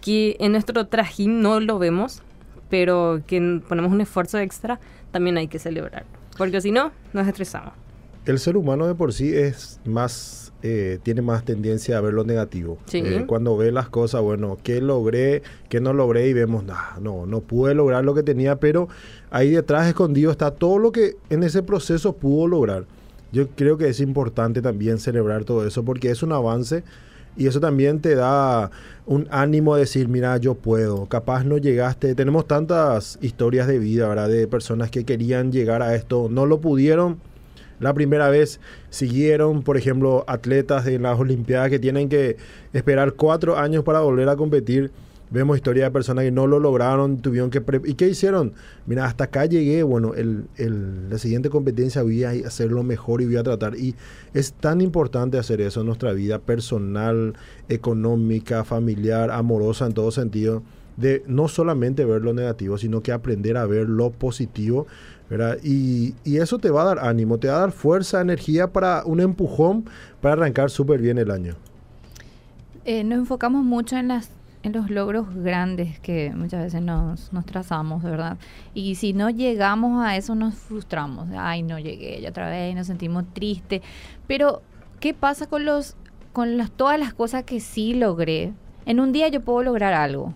que 0.00 0.36
en 0.40 0.52
nuestro 0.52 0.86
trajín 0.88 1.42
no 1.42 1.60
lo 1.60 1.78
vemos, 1.78 2.22
pero 2.68 3.22
que 3.26 3.60
ponemos 3.68 3.92
un 3.92 4.00
esfuerzo 4.00 4.38
extra, 4.38 4.80
también 5.10 5.36
hay 5.36 5.46
que 5.46 5.58
celebrar. 5.58 6.04
Porque 6.38 6.60
si 6.60 6.72
no, 6.72 6.90
nos 7.12 7.28
estresamos. 7.28 7.74
El 8.24 8.38
ser 8.38 8.56
humano 8.56 8.86
de 8.86 8.94
por 8.94 9.12
sí 9.12 9.32
es 9.34 9.80
más, 9.84 10.41
eh, 10.62 10.98
tiene 11.02 11.22
más 11.22 11.44
tendencia 11.44 11.98
a 11.98 12.00
ver 12.00 12.14
lo 12.14 12.24
negativo. 12.24 12.78
Sí. 12.86 12.98
Eh, 13.04 13.24
cuando 13.26 13.56
ve 13.56 13.72
las 13.72 13.88
cosas, 13.88 14.22
bueno, 14.22 14.58
¿qué 14.62 14.80
logré? 14.80 15.42
¿Qué 15.68 15.80
no 15.80 15.92
logré? 15.92 16.28
Y 16.28 16.32
vemos, 16.32 16.64
"Nah, 16.64 16.98
no, 17.00 17.26
no 17.26 17.40
pude 17.40 17.74
lograr 17.74 18.04
lo 18.04 18.14
que 18.14 18.22
tenía, 18.22 18.56
pero 18.56 18.88
ahí 19.30 19.50
detrás 19.50 19.88
escondido 19.88 20.30
está 20.30 20.52
todo 20.52 20.78
lo 20.78 20.92
que 20.92 21.16
en 21.30 21.42
ese 21.42 21.62
proceso 21.62 22.14
pudo 22.14 22.46
lograr. 22.46 22.84
Yo 23.32 23.48
creo 23.48 23.76
que 23.78 23.88
es 23.88 24.00
importante 24.00 24.62
también 24.62 24.98
celebrar 24.98 25.44
todo 25.44 25.66
eso 25.66 25.84
porque 25.84 26.10
es 26.10 26.22
un 26.22 26.32
avance 26.32 26.84
y 27.36 27.46
eso 27.46 27.60
también 27.60 28.00
te 28.00 28.14
da 28.14 28.70
un 29.06 29.26
ánimo 29.30 29.74
de 29.74 29.80
decir, 29.80 30.08
mira, 30.08 30.36
yo 30.36 30.54
puedo, 30.54 31.06
capaz 31.06 31.44
no 31.44 31.56
llegaste. 31.56 32.14
Tenemos 32.14 32.46
tantas 32.46 33.18
historias 33.22 33.66
de 33.66 33.78
vida, 33.78 34.06
¿verdad? 34.08 34.28
De 34.28 34.46
personas 34.46 34.90
que 34.90 35.04
querían 35.04 35.50
llegar 35.50 35.82
a 35.82 35.94
esto, 35.94 36.28
no 36.30 36.44
lo 36.46 36.60
pudieron 36.60 37.18
la 37.82 37.92
primera 37.92 38.30
vez, 38.30 38.60
siguieron, 38.90 39.62
por 39.62 39.76
ejemplo, 39.76 40.24
atletas 40.26 40.84
de 40.84 40.98
las 40.98 41.18
Olimpiadas 41.18 41.68
que 41.68 41.78
tienen 41.78 42.08
que 42.08 42.36
esperar 42.72 43.12
cuatro 43.12 43.58
años 43.58 43.84
para 43.84 44.00
volver 44.00 44.28
a 44.28 44.36
competir. 44.36 44.90
Vemos 45.30 45.56
historias 45.56 45.86
de 45.86 45.90
personas 45.92 46.24
que 46.24 46.30
no 46.30 46.46
lo 46.46 46.60
lograron, 46.60 47.22
tuvieron 47.22 47.48
que... 47.48 47.62
¿Y 47.84 47.94
qué 47.94 48.06
hicieron? 48.06 48.52
Mira, 48.84 49.06
hasta 49.06 49.24
acá 49.24 49.46
llegué, 49.46 49.82
bueno, 49.82 50.12
el, 50.12 50.44
el- 50.58 51.08
la 51.08 51.16
siguiente 51.16 51.48
competencia 51.48 52.02
voy 52.02 52.22
a 52.22 52.30
hacerlo 52.46 52.82
mejor 52.82 53.22
y 53.22 53.24
voy 53.24 53.36
a 53.36 53.42
tratar. 53.42 53.74
Y 53.76 53.94
es 54.34 54.52
tan 54.52 54.82
importante 54.82 55.38
hacer 55.38 55.62
eso 55.62 55.80
en 55.80 55.86
nuestra 55.86 56.12
vida 56.12 56.38
personal, 56.38 57.32
económica, 57.70 58.62
familiar, 58.64 59.30
amorosa, 59.30 59.86
en 59.86 59.94
todo 59.94 60.10
sentido, 60.10 60.62
de 60.98 61.22
no 61.26 61.48
solamente 61.48 62.04
ver 62.04 62.20
lo 62.20 62.34
negativo, 62.34 62.76
sino 62.76 63.02
que 63.02 63.12
aprender 63.12 63.56
a 63.56 63.64
ver 63.64 63.88
lo 63.88 64.10
positivo, 64.10 64.86
¿verdad? 65.32 65.56
Y, 65.64 66.14
y 66.24 66.36
eso 66.36 66.58
te 66.58 66.70
va 66.70 66.82
a 66.82 66.84
dar 66.84 66.98
ánimo, 66.98 67.38
te 67.38 67.48
va 67.48 67.56
a 67.56 67.60
dar 67.60 67.72
fuerza, 67.72 68.20
energía 68.20 68.70
para 68.70 69.02
un 69.06 69.18
empujón 69.18 69.88
para 70.20 70.34
arrancar 70.34 70.68
súper 70.68 71.00
bien 71.00 71.16
el 71.16 71.30
año. 71.30 71.54
Eh, 72.84 73.02
nos 73.02 73.20
enfocamos 73.20 73.64
mucho 73.64 73.96
en 73.96 74.08
las 74.08 74.30
en 74.62 74.74
los 74.74 74.90
logros 74.90 75.34
grandes 75.34 75.98
que 76.00 76.30
muchas 76.36 76.62
veces 76.62 76.82
nos, 76.82 77.32
nos 77.32 77.46
trazamos, 77.46 78.02
¿verdad? 78.02 78.36
Y 78.74 78.94
si 78.94 79.12
no 79.12 79.28
llegamos 79.30 80.04
a 80.04 80.16
eso 80.16 80.34
nos 80.34 80.54
frustramos. 80.54 81.28
Ay, 81.36 81.62
no 81.62 81.78
llegué 81.78 82.20
ya 82.20 82.28
otra 82.28 82.48
vez, 82.50 82.76
nos 82.76 82.86
sentimos 82.86 83.24
tristes. 83.32 83.80
Pero, 84.26 84.60
¿qué 85.00 85.14
pasa 85.14 85.46
con 85.46 85.64
los 85.64 85.96
con 86.34 86.58
las, 86.58 86.70
todas 86.70 87.00
las 87.00 87.14
cosas 87.14 87.44
que 87.44 87.58
sí 87.58 87.94
logré? 87.94 88.52
En 88.84 89.00
un 89.00 89.12
día 89.12 89.28
yo 89.28 89.40
puedo 89.40 89.62
lograr 89.62 89.94
algo. 89.94 90.34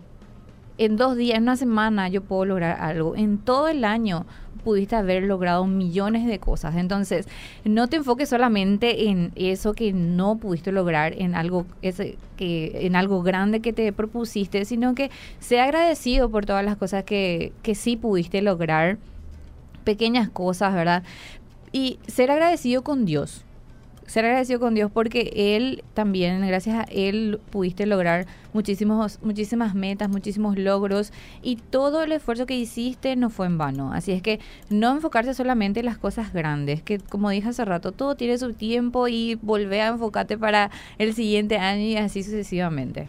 En 0.78 0.96
dos 0.96 1.16
días, 1.16 1.36
en 1.36 1.44
una 1.44 1.56
semana 1.56 2.08
yo 2.08 2.22
puedo 2.22 2.46
lograr 2.46 2.80
algo. 2.80 3.14
En 3.14 3.38
todo 3.38 3.68
el 3.68 3.84
año 3.84 4.26
pudiste 4.66 4.96
haber 4.96 5.22
logrado 5.22 5.64
millones 5.64 6.26
de 6.26 6.40
cosas. 6.40 6.74
Entonces, 6.74 7.28
no 7.64 7.86
te 7.86 7.98
enfoques 7.98 8.28
solamente 8.28 9.08
en 9.08 9.30
eso 9.36 9.74
que 9.74 9.92
no 9.92 10.38
pudiste 10.38 10.72
lograr, 10.72 11.14
en 11.16 11.36
algo, 11.36 11.66
ese, 11.82 12.18
que, 12.36 12.84
en 12.84 12.96
algo 12.96 13.22
grande 13.22 13.60
que 13.60 13.72
te 13.72 13.92
propusiste, 13.92 14.64
sino 14.64 14.96
que 14.96 15.12
sea 15.38 15.62
agradecido 15.66 16.30
por 16.30 16.46
todas 16.46 16.64
las 16.64 16.76
cosas 16.76 17.04
que, 17.04 17.52
que 17.62 17.76
sí 17.76 17.96
pudiste 17.96 18.42
lograr, 18.42 18.98
pequeñas 19.84 20.28
cosas, 20.30 20.74
¿verdad? 20.74 21.04
Y 21.70 22.00
ser 22.08 22.32
agradecido 22.32 22.82
con 22.82 23.06
Dios. 23.06 23.45
Ser 24.06 24.24
agradecido 24.24 24.60
con 24.60 24.74
Dios 24.74 24.90
porque 24.92 25.32
Él 25.34 25.82
también, 25.94 26.46
gracias 26.46 26.76
a 26.76 26.82
Él, 26.84 27.40
pudiste 27.50 27.86
lograr 27.86 28.26
muchísimos, 28.52 29.18
muchísimas 29.22 29.74
metas, 29.74 30.08
muchísimos 30.08 30.56
logros 30.56 31.12
y 31.42 31.56
todo 31.56 32.02
el 32.02 32.12
esfuerzo 32.12 32.46
que 32.46 32.56
hiciste 32.56 33.16
no 33.16 33.30
fue 33.30 33.46
en 33.46 33.58
vano. 33.58 33.92
Así 33.92 34.12
es 34.12 34.22
que 34.22 34.40
no 34.70 34.92
enfocarse 34.92 35.34
solamente 35.34 35.80
en 35.80 35.86
las 35.86 35.98
cosas 35.98 36.32
grandes, 36.32 36.82
que 36.82 36.98
como 36.98 37.30
dije 37.30 37.48
hace 37.48 37.64
rato, 37.64 37.92
todo 37.92 38.14
tiene 38.14 38.38
su 38.38 38.54
tiempo 38.54 39.08
y 39.08 39.36
volver 39.36 39.80
a 39.82 39.88
enfocarte 39.88 40.38
para 40.38 40.70
el 40.98 41.14
siguiente 41.14 41.58
año 41.58 41.82
y 41.82 41.96
así 41.96 42.22
sucesivamente. 42.22 43.08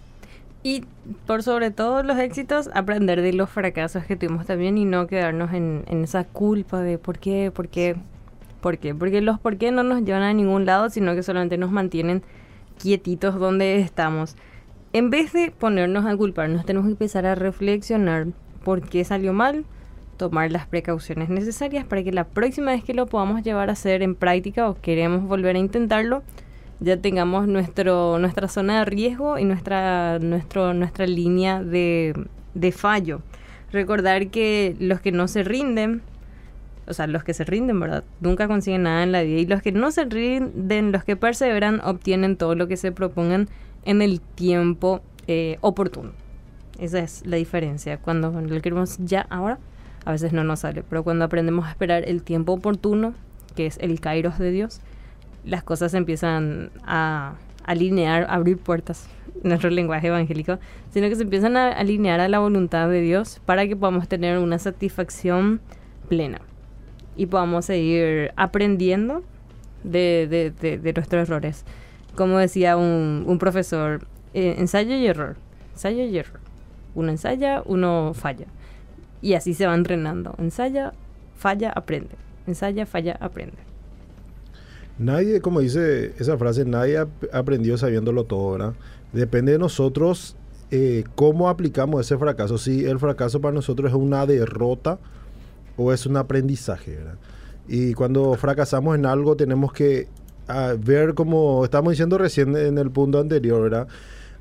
Y 0.63 0.83
por 1.25 1.43
sobre 1.43 1.71
todo 1.71 2.03
los 2.03 2.17
éxitos, 2.17 2.69
aprender 2.73 3.21
de 3.21 3.31
los 3.31 3.49
fracasos 3.49 4.03
que 4.03 4.15
tuvimos 4.15 4.47
también 4.47 4.77
y 4.77 4.85
no 4.85 5.07
quedarnos 5.07 5.53
en, 5.53 5.83
en 5.87 6.03
esa 6.03 6.23
culpa 6.25 6.81
de 6.81 6.97
por 6.97 7.19
qué, 7.19 7.51
por 7.51 7.69
qué, 7.69 7.95
por 8.57 8.77
qué. 8.77 8.93
Porque 8.93 9.21
los 9.21 9.39
por 9.39 9.57
qué 9.57 9.71
no 9.71 9.83
nos 9.83 10.03
llevan 10.03 10.23
a 10.23 10.33
ningún 10.33 10.65
lado, 10.65 10.89
sino 10.89 11.15
que 11.15 11.23
solamente 11.23 11.57
nos 11.57 11.71
mantienen 11.71 12.23
quietitos 12.77 13.39
donde 13.39 13.79
estamos. 13.79 14.35
En 14.93 15.09
vez 15.09 15.33
de 15.33 15.51
ponernos 15.51 16.05
a 16.05 16.15
culparnos, 16.15 16.65
tenemos 16.65 16.87
que 16.87 16.93
empezar 16.93 17.25
a 17.25 17.35
reflexionar 17.35 18.27
por 18.63 18.81
qué 18.81 19.03
salió 19.03 19.33
mal, 19.33 19.65
tomar 20.17 20.51
las 20.51 20.65
precauciones 20.65 21.29
necesarias 21.29 21.85
para 21.85 22.03
que 22.03 22.11
la 22.11 22.25
próxima 22.25 22.71
vez 22.71 22.83
que 22.83 22.93
lo 22.93 23.05
podamos 23.05 23.43
llevar 23.43 23.69
a 23.69 23.73
hacer 23.73 24.01
en 24.01 24.15
práctica 24.15 24.69
o 24.69 24.75
queremos 24.81 25.27
volver 25.27 25.55
a 25.55 25.59
intentarlo, 25.59 26.23
ya 26.79 26.97
tengamos 26.97 27.47
nuestro, 27.47 28.19
nuestra 28.19 28.47
zona 28.47 28.79
de 28.79 28.85
riesgo 28.85 29.37
y 29.37 29.45
nuestra, 29.45 30.19
nuestro, 30.19 30.73
nuestra 30.73 31.07
línea 31.07 31.63
de, 31.63 32.13
de 32.53 32.71
fallo. 32.71 33.21
Recordar 33.71 34.27
que 34.27 34.75
los 34.79 35.01
que 35.01 35.11
no 35.11 35.27
se 35.27 35.43
rinden, 35.43 36.01
o 36.87 36.93
sea, 36.93 37.07
los 37.07 37.23
que 37.23 37.33
se 37.33 37.43
rinden, 37.43 37.79
¿verdad? 37.79 38.03
Nunca 38.21 38.47
consiguen 38.47 38.83
nada 38.83 39.03
en 39.03 39.11
la 39.11 39.23
vida. 39.23 39.39
Y 39.39 39.45
los 39.45 39.61
que 39.61 39.71
no 39.71 39.91
se 39.91 40.05
rinden, 40.05 40.91
los 40.91 41.03
que 41.03 41.15
perseveran, 41.15 41.81
obtienen 41.81 42.37
todo 42.37 42.55
lo 42.55 42.67
que 42.67 42.77
se 42.77 42.91
propongan 42.91 43.49
en 43.85 44.01
el 44.01 44.21
tiempo 44.21 45.01
eh, 45.27 45.57
oportuno. 45.61 46.11
Esa 46.79 46.99
es 46.99 47.25
la 47.25 47.37
diferencia. 47.37 47.97
Cuando 47.97 48.31
lo 48.31 48.61
queremos 48.61 48.97
ya 48.99 49.25
ahora, 49.29 49.59
a 50.05 50.11
veces 50.11 50.31
no 50.31 50.43
nos 50.43 50.61
sale. 50.61 50.83
Pero 50.87 51.03
cuando 51.03 51.25
aprendemos 51.25 51.65
a 51.65 51.71
esperar 51.71 52.03
el 52.07 52.23
tiempo 52.23 52.53
oportuno, 52.53 53.13
que 53.55 53.65
es 53.65 53.77
el 53.79 53.99
kairos 53.99 54.37
de 54.39 54.51
Dios, 54.51 54.79
las 55.43 55.63
cosas 55.63 55.93
empiezan 55.93 56.71
a 56.85 57.35
alinear, 57.65 58.23
a 58.23 58.35
abrir 58.35 58.57
puertas, 58.57 59.09
nuestro 59.43 59.69
lenguaje 59.69 60.07
evangélico, 60.07 60.59
sino 60.91 61.09
que 61.09 61.15
se 61.15 61.23
empiezan 61.23 61.57
a 61.57 61.71
alinear 61.71 62.19
a 62.19 62.29
la 62.29 62.39
voluntad 62.39 62.89
de 62.89 63.01
Dios 63.01 63.41
para 63.45 63.67
que 63.67 63.75
podamos 63.75 64.07
tener 64.07 64.37
una 64.37 64.59
satisfacción 64.59 65.59
plena. 66.07 66.39
Y 67.17 67.25
podamos 67.25 67.65
seguir 67.65 68.31
aprendiendo 68.35 69.23
de, 69.83 70.51
de, 70.61 70.77
de, 70.77 70.93
nuestros 70.93 71.27
errores. 71.27 71.65
Como 72.15 72.37
decía 72.37 72.77
un, 72.77 73.25
un 73.27 73.39
profesor, 73.39 74.05
eh, 74.33 74.55
ensayo 74.57 74.95
y 74.95 75.07
error, 75.07 75.35
ensayo 75.73 76.03
y 76.03 76.17
error. 76.17 76.39
Uno 76.95 77.09
ensaya, 77.09 77.61
uno 77.65 78.13
falla. 78.13 78.45
Y 79.21 79.33
así 79.33 79.53
se 79.53 79.67
va 79.67 79.75
entrenando. 79.75 80.35
Ensaya, 80.37 80.93
falla, 81.37 81.71
aprende. 81.71 82.15
Ensaya, 82.47 82.85
falla, 82.85 83.17
aprende. 83.19 83.57
Nadie, 84.99 85.41
como 85.41 85.59
dice 85.59 86.13
esa 86.17 86.37
frase, 86.37 86.65
nadie 86.65 86.97
ha 86.97 87.07
aprendido 87.31 87.77
sabiéndolo 87.77 88.23
todo, 88.23 88.53
¿verdad? 88.53 88.73
Depende 89.13 89.51
de 89.51 89.59
nosotros 89.59 90.35
eh, 90.71 91.03
cómo 91.15 91.49
aplicamos 91.49 92.01
ese 92.01 92.17
fracaso. 92.17 92.57
Si 92.57 92.85
el 92.85 92.99
fracaso 92.99 93.39
para 93.39 93.53
nosotros 93.53 93.91
es 93.91 93.95
una 93.95 94.25
derrota 94.25 94.97
o 95.77 95.93
es 95.93 96.05
un 96.05 96.17
aprendizaje. 96.17 96.97
Y 97.67 97.93
cuando 97.93 98.33
fracasamos 98.33 98.95
en 98.95 99.05
algo 99.05 99.35
tenemos 99.35 99.71
que 99.71 100.07
ah, 100.47 100.73
ver, 100.77 101.13
como 101.13 101.63
estamos 101.63 101.91
diciendo 101.91 102.17
recién 102.17 102.55
en 102.55 102.77
el 102.77 102.91
punto 102.91 103.19
anterior. 103.19 103.87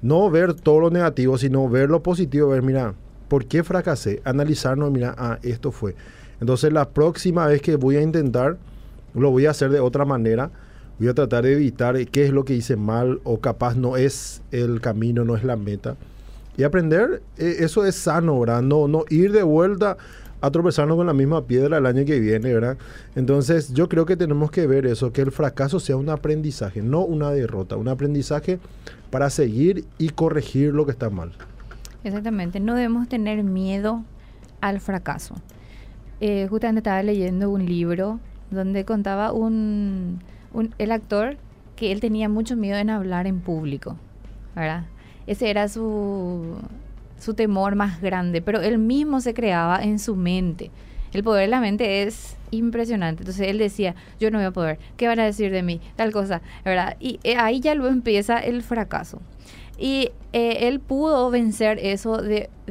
No 0.02 0.30
ver 0.30 0.54
todo 0.54 0.80
lo 0.80 0.90
negativo, 0.90 1.38
sino 1.38 1.68
ver 1.68 1.88
lo 1.88 2.02
positivo, 2.02 2.48
ver, 2.48 2.62
mira, 2.62 2.94
¿por 3.28 3.46
qué 3.46 3.62
fracasé? 3.62 4.20
Analizarnos, 4.24 4.90
mira, 4.90 5.14
ah, 5.16 5.38
esto 5.42 5.72
fue. 5.72 5.94
Entonces 6.40 6.72
la 6.72 6.88
próxima 6.88 7.46
vez 7.46 7.62
que 7.62 7.76
voy 7.76 7.96
a 7.96 8.02
intentar, 8.02 8.58
lo 9.14 9.30
voy 9.30 9.46
a 9.46 9.50
hacer 9.50 9.70
de 9.70 9.80
otra 9.80 10.04
manera. 10.04 10.50
Voy 10.98 11.08
a 11.08 11.14
tratar 11.14 11.44
de 11.44 11.52
evitar 11.52 12.06
qué 12.06 12.24
es 12.24 12.32
lo 12.32 12.44
que 12.44 12.54
hice 12.54 12.76
mal 12.76 13.20
o 13.24 13.38
capaz 13.40 13.74
no 13.74 13.96
es 13.96 14.42
el 14.50 14.80
camino, 14.80 15.24
no 15.24 15.36
es 15.36 15.44
la 15.44 15.56
meta. 15.56 15.96
Y 16.56 16.62
aprender, 16.62 17.22
eh, 17.36 17.56
eso 17.60 17.84
es 17.84 17.96
sano. 17.96 18.44
No, 18.62 18.88
no 18.88 19.04
ir 19.10 19.32
de 19.32 19.42
vuelta 19.42 19.98
a 20.46 20.86
con 20.86 21.06
la 21.06 21.12
misma 21.12 21.46
piedra 21.46 21.78
el 21.78 21.86
año 21.86 22.04
que 22.04 22.20
viene, 22.20 22.52
¿verdad? 22.52 22.76
Entonces 23.14 23.72
yo 23.72 23.88
creo 23.88 24.06
que 24.06 24.16
tenemos 24.16 24.50
que 24.50 24.66
ver 24.66 24.86
eso, 24.86 25.12
que 25.12 25.22
el 25.22 25.32
fracaso 25.32 25.80
sea 25.80 25.96
un 25.96 26.08
aprendizaje, 26.08 26.82
no 26.82 27.00
una 27.00 27.30
derrota, 27.30 27.76
un 27.76 27.88
aprendizaje 27.88 28.58
para 29.10 29.30
seguir 29.30 29.84
y 29.98 30.10
corregir 30.10 30.72
lo 30.72 30.84
que 30.84 30.92
está 30.92 31.10
mal. 31.10 31.32
Exactamente, 32.04 32.60
no 32.60 32.74
debemos 32.74 33.08
tener 33.08 33.42
miedo 33.42 34.04
al 34.60 34.80
fracaso. 34.80 35.34
Eh, 36.20 36.46
justamente 36.48 36.78
estaba 36.78 37.02
leyendo 37.02 37.50
un 37.50 37.66
libro 37.66 38.20
donde 38.50 38.84
contaba 38.84 39.32
un, 39.32 40.20
un, 40.52 40.74
el 40.78 40.92
actor 40.92 41.36
que 41.74 41.92
él 41.92 42.00
tenía 42.00 42.28
mucho 42.28 42.56
miedo 42.56 42.78
en 42.78 42.90
hablar 42.90 43.26
en 43.26 43.40
público, 43.40 43.96
¿verdad? 44.54 44.84
Ese 45.26 45.50
era 45.50 45.68
su, 45.68 46.56
su 47.18 47.34
temor 47.34 47.74
más 47.74 48.00
grande, 48.00 48.42
pero 48.42 48.60
él 48.60 48.78
mismo 48.78 49.20
se 49.20 49.34
creaba 49.34 49.82
en 49.82 49.98
su 49.98 50.16
mente. 50.16 50.70
El 51.12 51.22
poder 51.22 51.42
de 51.42 51.48
la 51.48 51.60
mente 51.60 52.02
es 52.02 52.36
impresionante. 52.50 53.22
Entonces 53.22 53.48
él 53.48 53.58
decía, 53.58 53.94
yo 54.20 54.30
no 54.30 54.38
voy 54.38 54.46
a 54.46 54.50
poder, 54.50 54.78
¿qué 54.96 55.08
van 55.08 55.20
a 55.20 55.24
decir 55.24 55.50
de 55.50 55.62
mí? 55.62 55.80
Tal 55.96 56.12
cosa, 56.12 56.42
¿verdad? 56.64 56.96
Y 57.00 57.20
eh, 57.22 57.36
ahí 57.36 57.60
ya 57.60 57.74
luego 57.74 57.92
empieza 57.92 58.38
el 58.38 58.62
fracaso. 58.62 59.20
Y 59.78 60.10
eh, 60.32 60.68
él 60.68 60.80
pudo 60.80 61.30
vencer 61.30 61.78
eso 61.80 62.20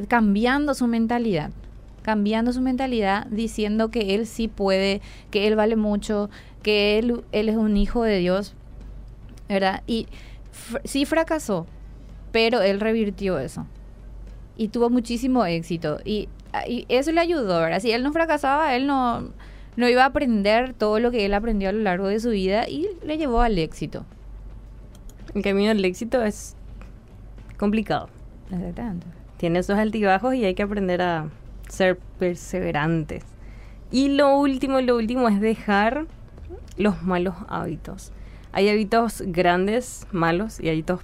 cambiando 0.08 0.74
su 0.74 0.86
mentalidad, 0.86 1.50
cambiando 2.02 2.52
su 2.52 2.60
mentalidad, 2.60 3.26
diciendo 3.26 3.90
que 3.90 4.14
él 4.14 4.26
sí 4.26 4.48
puede, 4.48 5.00
que 5.30 5.46
él 5.46 5.56
vale 5.56 5.76
mucho, 5.76 6.30
que 6.62 6.98
él, 6.98 7.24
él 7.32 7.48
es 7.48 7.56
un 7.56 7.76
hijo 7.76 8.02
de 8.02 8.18
Dios, 8.18 8.54
¿verdad? 9.48 9.82
Y 9.86 10.08
sí 10.84 11.04
fracasó, 11.04 11.66
pero 12.32 12.60
él 12.60 12.80
revirtió 12.80 13.38
eso 13.38 13.66
y 14.56 14.68
tuvo 14.68 14.90
muchísimo 14.90 15.44
éxito. 15.44 15.98
Y, 16.04 16.28
y, 16.66 16.86
eso 16.88 17.12
le 17.12 17.20
ayudó, 17.20 17.60
¿verdad? 17.60 17.80
Si 17.80 17.92
él 17.92 18.02
no 18.02 18.12
fracasaba, 18.12 18.74
él 18.74 18.86
no, 18.86 19.30
no 19.76 19.88
iba 19.88 20.02
a 20.02 20.06
aprender 20.06 20.72
todo 20.74 20.98
lo 20.98 21.10
que 21.10 21.26
él 21.26 21.34
aprendió 21.34 21.68
a 21.68 21.72
lo 21.72 21.80
largo 21.80 22.08
de 22.08 22.20
su 22.20 22.30
vida 22.30 22.68
y 22.68 22.88
le 23.04 23.18
llevó 23.18 23.40
al 23.42 23.58
éxito. 23.58 24.04
El 25.34 25.42
camino 25.42 25.70
al 25.70 25.84
éxito 25.84 26.22
es 26.22 26.56
complicado. 27.58 28.08
Exactamente. 28.50 29.06
Tiene 29.36 29.58
esos 29.58 29.78
altibajos 29.78 30.34
y 30.34 30.44
hay 30.44 30.54
que 30.54 30.62
aprender 30.62 31.02
a 31.02 31.28
ser 31.68 31.98
perseverantes. 32.18 33.24
Y 33.90 34.08
lo 34.08 34.36
último, 34.38 34.80
lo 34.80 34.96
último 34.96 35.28
es 35.28 35.40
dejar 35.40 36.06
los 36.78 37.02
malos 37.02 37.34
hábitos. 37.48 38.12
Hay 38.52 38.70
hábitos 38.70 39.22
grandes, 39.26 40.06
malos, 40.10 40.58
y 40.60 40.70
hábitos 40.70 41.00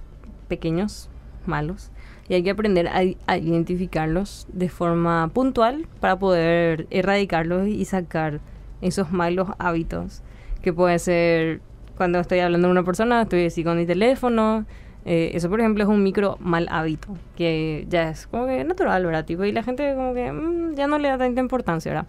pequeños, 0.47 1.09
malos 1.45 1.91
y 2.27 2.35
hay 2.35 2.43
que 2.43 2.51
aprender 2.51 2.87
a, 2.87 3.35
identificarlos 3.35 4.47
de 4.51 4.69
forma 4.69 5.29
puntual 5.33 5.87
para 5.99 6.17
poder 6.17 6.87
erradicarlos 6.89 7.67
y 7.67 7.83
sacar 7.85 8.39
esos 8.81 9.11
malos 9.11 9.49
hábitos 9.59 10.21
que 10.61 10.73
puede 10.73 10.99
ser 10.99 11.61
cuando 11.97 12.19
estoy 12.19 12.39
hablando 12.39 12.67
con 12.67 12.71
una 12.71 12.83
persona, 12.83 13.23
estoy 13.23 13.45
así 13.45 13.63
con 13.63 13.77
mi 13.77 13.85
teléfono. 13.85 14.65
Eh, 15.05 15.31
eso, 15.33 15.49
por 15.49 15.59
ejemplo, 15.59 15.83
es 15.83 15.89
un 15.89 16.01
micro 16.01 16.37
mal 16.39 16.67
hábito 16.71 17.09
que 17.35 17.85
ya 17.89 18.09
es 18.09 18.25
como 18.27 18.47
que 18.47 18.63
natural, 18.63 19.05
¿verdad? 19.05 19.27
Y 19.27 19.51
la 19.51 19.63
gente 19.63 19.93
como 19.95 20.13
que 20.13 20.31
mmm, 20.31 20.75
ya 20.75 20.87
no 20.87 20.97
le 20.97 21.09
da 21.09 21.17
tanta 21.17 21.41
importancia, 21.41 21.91
¿verdad? 21.91 22.07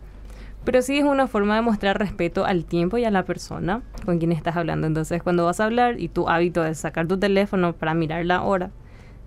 Pero 0.64 0.81
sí 0.81 0.98
es 0.98 1.05
una 1.05 1.27
forma 1.27 1.57
de 1.57 1.62
mostrar 1.62 1.98
respeto 1.98 2.46
al 2.46 2.64
tiempo 2.64 2.96
y 2.96 3.05
a 3.05 3.11
la 3.11 3.24
persona 3.24 3.83
con 4.07 4.18
quien 4.18 4.33
estás 4.33 4.57
hablando. 4.57 4.87
Entonces, 4.87 5.22
cuando 5.22 5.44
vas 5.44 5.61
a 5.61 5.64
hablar 5.64 6.00
y 6.00 6.09
tu 6.09 6.29
hábito 6.29 6.64
es 6.64 6.79
sacar 6.79 7.07
tu 7.07 7.18
teléfono 7.18 7.74
para 7.74 7.92
mirar 7.92 8.24
la 8.24 8.42
hora, 8.42 8.70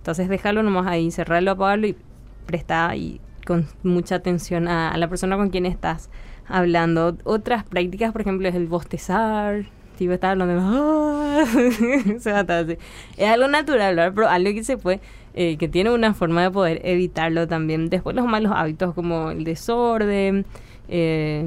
entonces 0.08 0.30
déjalo 0.30 0.64
nomás 0.64 0.88
ahí, 0.88 1.12
cerrarlo, 1.12 1.52
apagarlo 1.52 1.86
y 1.86 1.98
presta 2.46 2.96
y 2.96 3.20
con 3.46 3.68
mucha 3.84 4.16
atención 4.16 4.70
a, 4.70 4.90
a, 4.90 4.98
la 4.98 5.10
persona 5.10 5.36
con 5.36 5.50
quien 5.50 5.66
estás 5.66 6.10
hablando. 6.48 7.18
Otras 7.26 7.66
prácticas, 7.66 8.14
por 8.14 8.22
ejemplo, 8.22 8.48
es 8.48 8.56
el 8.56 8.68
bostezar. 8.68 9.66
Tipo, 9.98 10.14
estar 10.14 10.32
hablando 10.32 10.62
¡Ah! 10.62 11.44
se 12.20 12.32
va 12.32 12.40
a 12.40 12.60
así. 12.60 12.78
Es 13.18 13.30
algo 13.30 13.50
natural, 13.50 13.98
¿verdad? 13.98 14.14
pero 14.16 14.30
algo 14.30 14.54
que 14.54 14.64
se 14.64 14.78
puede, 14.78 15.02
eh, 15.34 15.58
que 15.58 15.68
tiene 15.68 15.92
una 15.92 16.14
forma 16.14 16.42
de 16.42 16.52
poder 16.52 16.80
evitarlo 16.86 17.46
también. 17.46 17.90
Después 17.90 18.16
los 18.16 18.28
malos 18.28 18.54
hábitos 18.56 18.94
como 18.94 19.32
el 19.32 19.44
desorden, 19.44 20.46
eh, 20.88 21.46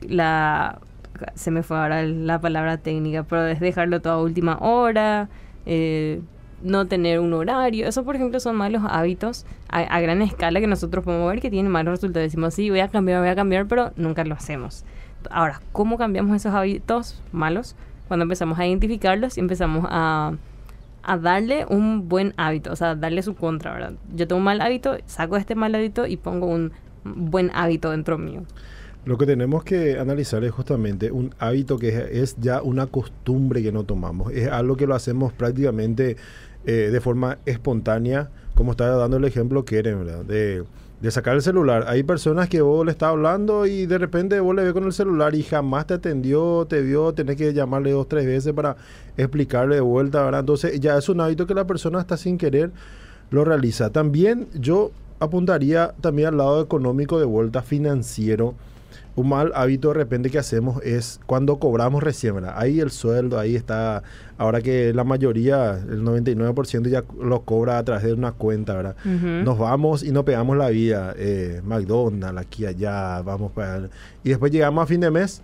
la... 0.00 0.80
Se 1.36 1.52
me 1.52 1.62
fue 1.62 1.78
ahora 1.78 2.02
la 2.02 2.40
palabra 2.40 2.78
técnica, 2.78 3.22
pero 3.22 3.46
es 3.46 3.60
dejarlo 3.60 4.00
todo 4.00 4.14
a 4.14 4.22
última 4.22 4.58
hora. 4.58 5.28
Eh, 5.64 6.20
no 6.62 6.86
tener 6.86 7.20
un 7.20 7.32
horario. 7.32 7.86
Eso, 7.86 8.04
por 8.04 8.16
ejemplo, 8.16 8.40
son 8.40 8.56
malos 8.56 8.82
hábitos 8.88 9.46
a, 9.68 10.00
gran 10.00 10.22
escala 10.22 10.60
que 10.60 10.66
nosotros 10.66 11.04
podemos 11.04 11.28
ver 11.30 11.40
que 11.40 11.50
tienen 11.50 11.70
malos 11.70 11.92
resultados. 11.92 12.26
Decimos, 12.26 12.54
sí, 12.54 12.70
voy 12.70 12.80
a 12.80 12.88
cambiar, 12.88 13.20
voy 13.20 13.28
a 13.28 13.34
cambiar, 13.34 13.66
pero 13.66 13.92
nunca 13.96 14.24
lo 14.24 14.34
hacemos. 14.34 14.84
Ahora, 15.30 15.60
¿cómo 15.72 15.98
cambiamos 15.98 16.34
esos 16.36 16.54
hábitos 16.54 17.22
malos? 17.32 17.76
Cuando 18.08 18.22
empezamos 18.22 18.58
a 18.58 18.66
identificarlos 18.66 19.36
y 19.36 19.40
empezamos 19.40 19.86
a, 19.88 20.32
a 21.02 21.18
darle 21.18 21.66
un 21.68 22.08
buen 22.08 22.34
hábito, 22.36 22.72
o 22.72 22.76
sea, 22.76 22.94
darle 22.94 23.22
su 23.22 23.34
contra, 23.34 23.72
¿verdad? 23.72 23.92
Yo 24.14 24.26
tengo 24.26 24.38
un 24.38 24.44
mal 24.44 24.60
hábito, 24.60 24.96
saco 25.06 25.36
este 25.36 25.54
mal 25.54 25.74
hábito 25.74 26.06
y 26.06 26.16
pongo 26.16 26.46
un 26.46 26.72
buen 27.04 27.50
hábito 27.54 27.90
dentro 27.90 28.18
mío. 28.18 28.42
Lo 29.04 29.16
que 29.16 29.26
tenemos 29.26 29.64
que 29.64 29.98
analizar 29.98 30.44
es 30.44 30.52
justamente 30.52 31.10
un 31.10 31.34
hábito 31.38 31.78
que 31.78 31.88
es, 31.88 31.94
es 31.94 32.36
ya 32.40 32.60
una 32.62 32.86
costumbre 32.86 33.62
que 33.62 33.72
no 33.72 33.84
tomamos. 33.84 34.32
Es 34.32 34.48
algo 34.48 34.76
que 34.76 34.86
lo 34.86 34.94
hacemos 34.94 35.32
prácticamente 35.32 36.16
eh, 36.70 36.90
de 36.90 37.00
forma 37.00 37.38
espontánea, 37.46 38.28
como 38.54 38.72
estaba 38.72 38.96
dando 38.96 39.16
el 39.16 39.24
ejemplo 39.24 39.64
Keren, 39.64 40.04
¿verdad? 40.04 40.22
De, 40.26 40.64
de, 41.00 41.10
sacar 41.10 41.34
el 41.34 41.40
celular. 41.40 41.86
Hay 41.88 42.02
personas 42.02 42.50
que 42.50 42.60
vos 42.60 42.84
le 42.84 42.92
estás 42.92 43.08
hablando 43.08 43.64
y 43.64 43.86
de 43.86 43.96
repente 43.96 44.38
vos 44.38 44.54
le 44.54 44.64
ves 44.64 44.74
con 44.74 44.84
el 44.84 44.92
celular 44.92 45.34
y 45.34 45.42
jamás 45.42 45.86
te 45.86 45.94
atendió, 45.94 46.66
te 46.68 46.82
vio, 46.82 47.14
tenés 47.14 47.36
que 47.36 47.54
llamarle 47.54 47.92
dos, 47.92 48.06
tres 48.06 48.26
veces 48.26 48.52
para 48.52 48.76
explicarle 49.16 49.76
de 49.76 49.80
vuelta, 49.80 50.22
¿verdad? 50.22 50.40
Entonces 50.40 50.78
ya 50.78 50.98
es 50.98 51.08
un 51.08 51.22
hábito 51.22 51.46
que 51.46 51.54
la 51.54 51.66
persona 51.66 52.00
está 52.00 52.18
sin 52.18 52.36
querer 52.36 52.70
lo 53.30 53.46
realiza. 53.46 53.88
También 53.88 54.46
yo 54.52 54.90
apuntaría 55.20 55.94
también 56.02 56.28
al 56.28 56.36
lado 56.36 56.62
económico 56.62 57.18
de 57.18 57.24
vuelta 57.24 57.62
financiero 57.62 58.54
un 59.18 59.28
mal 59.28 59.50
hábito 59.56 59.88
de 59.88 59.94
repente 59.94 60.30
que 60.30 60.38
hacemos 60.38 60.80
es 60.84 61.18
cuando 61.26 61.58
cobramos 61.58 62.04
recién, 62.04 62.36
¿verdad? 62.36 62.54
Ahí 62.56 62.78
el 62.78 62.92
sueldo, 62.92 63.36
ahí 63.36 63.56
está, 63.56 64.04
ahora 64.36 64.62
que 64.62 64.94
la 64.94 65.02
mayoría, 65.02 65.72
el 65.72 66.04
99% 66.04 66.88
ya 66.88 67.02
lo 67.20 67.42
cobra 67.42 67.78
a 67.78 67.84
través 67.84 68.04
de 68.04 68.12
una 68.12 68.30
cuenta, 68.30 68.74
¿verdad? 68.76 68.96
Uh 69.04 69.08
-huh. 69.08 69.44
Nos 69.44 69.58
vamos 69.58 70.04
y 70.04 70.12
nos 70.12 70.22
pegamos 70.22 70.56
la 70.56 70.68
vida, 70.68 71.14
eh, 71.16 71.60
McDonald's, 71.64 72.40
aquí, 72.40 72.64
allá, 72.64 73.20
vamos 73.22 73.50
para... 73.50 73.88
Y 74.22 74.28
después 74.28 74.52
llegamos 74.52 74.84
a 74.84 74.86
fin 74.86 75.00
de 75.00 75.10
mes, 75.10 75.42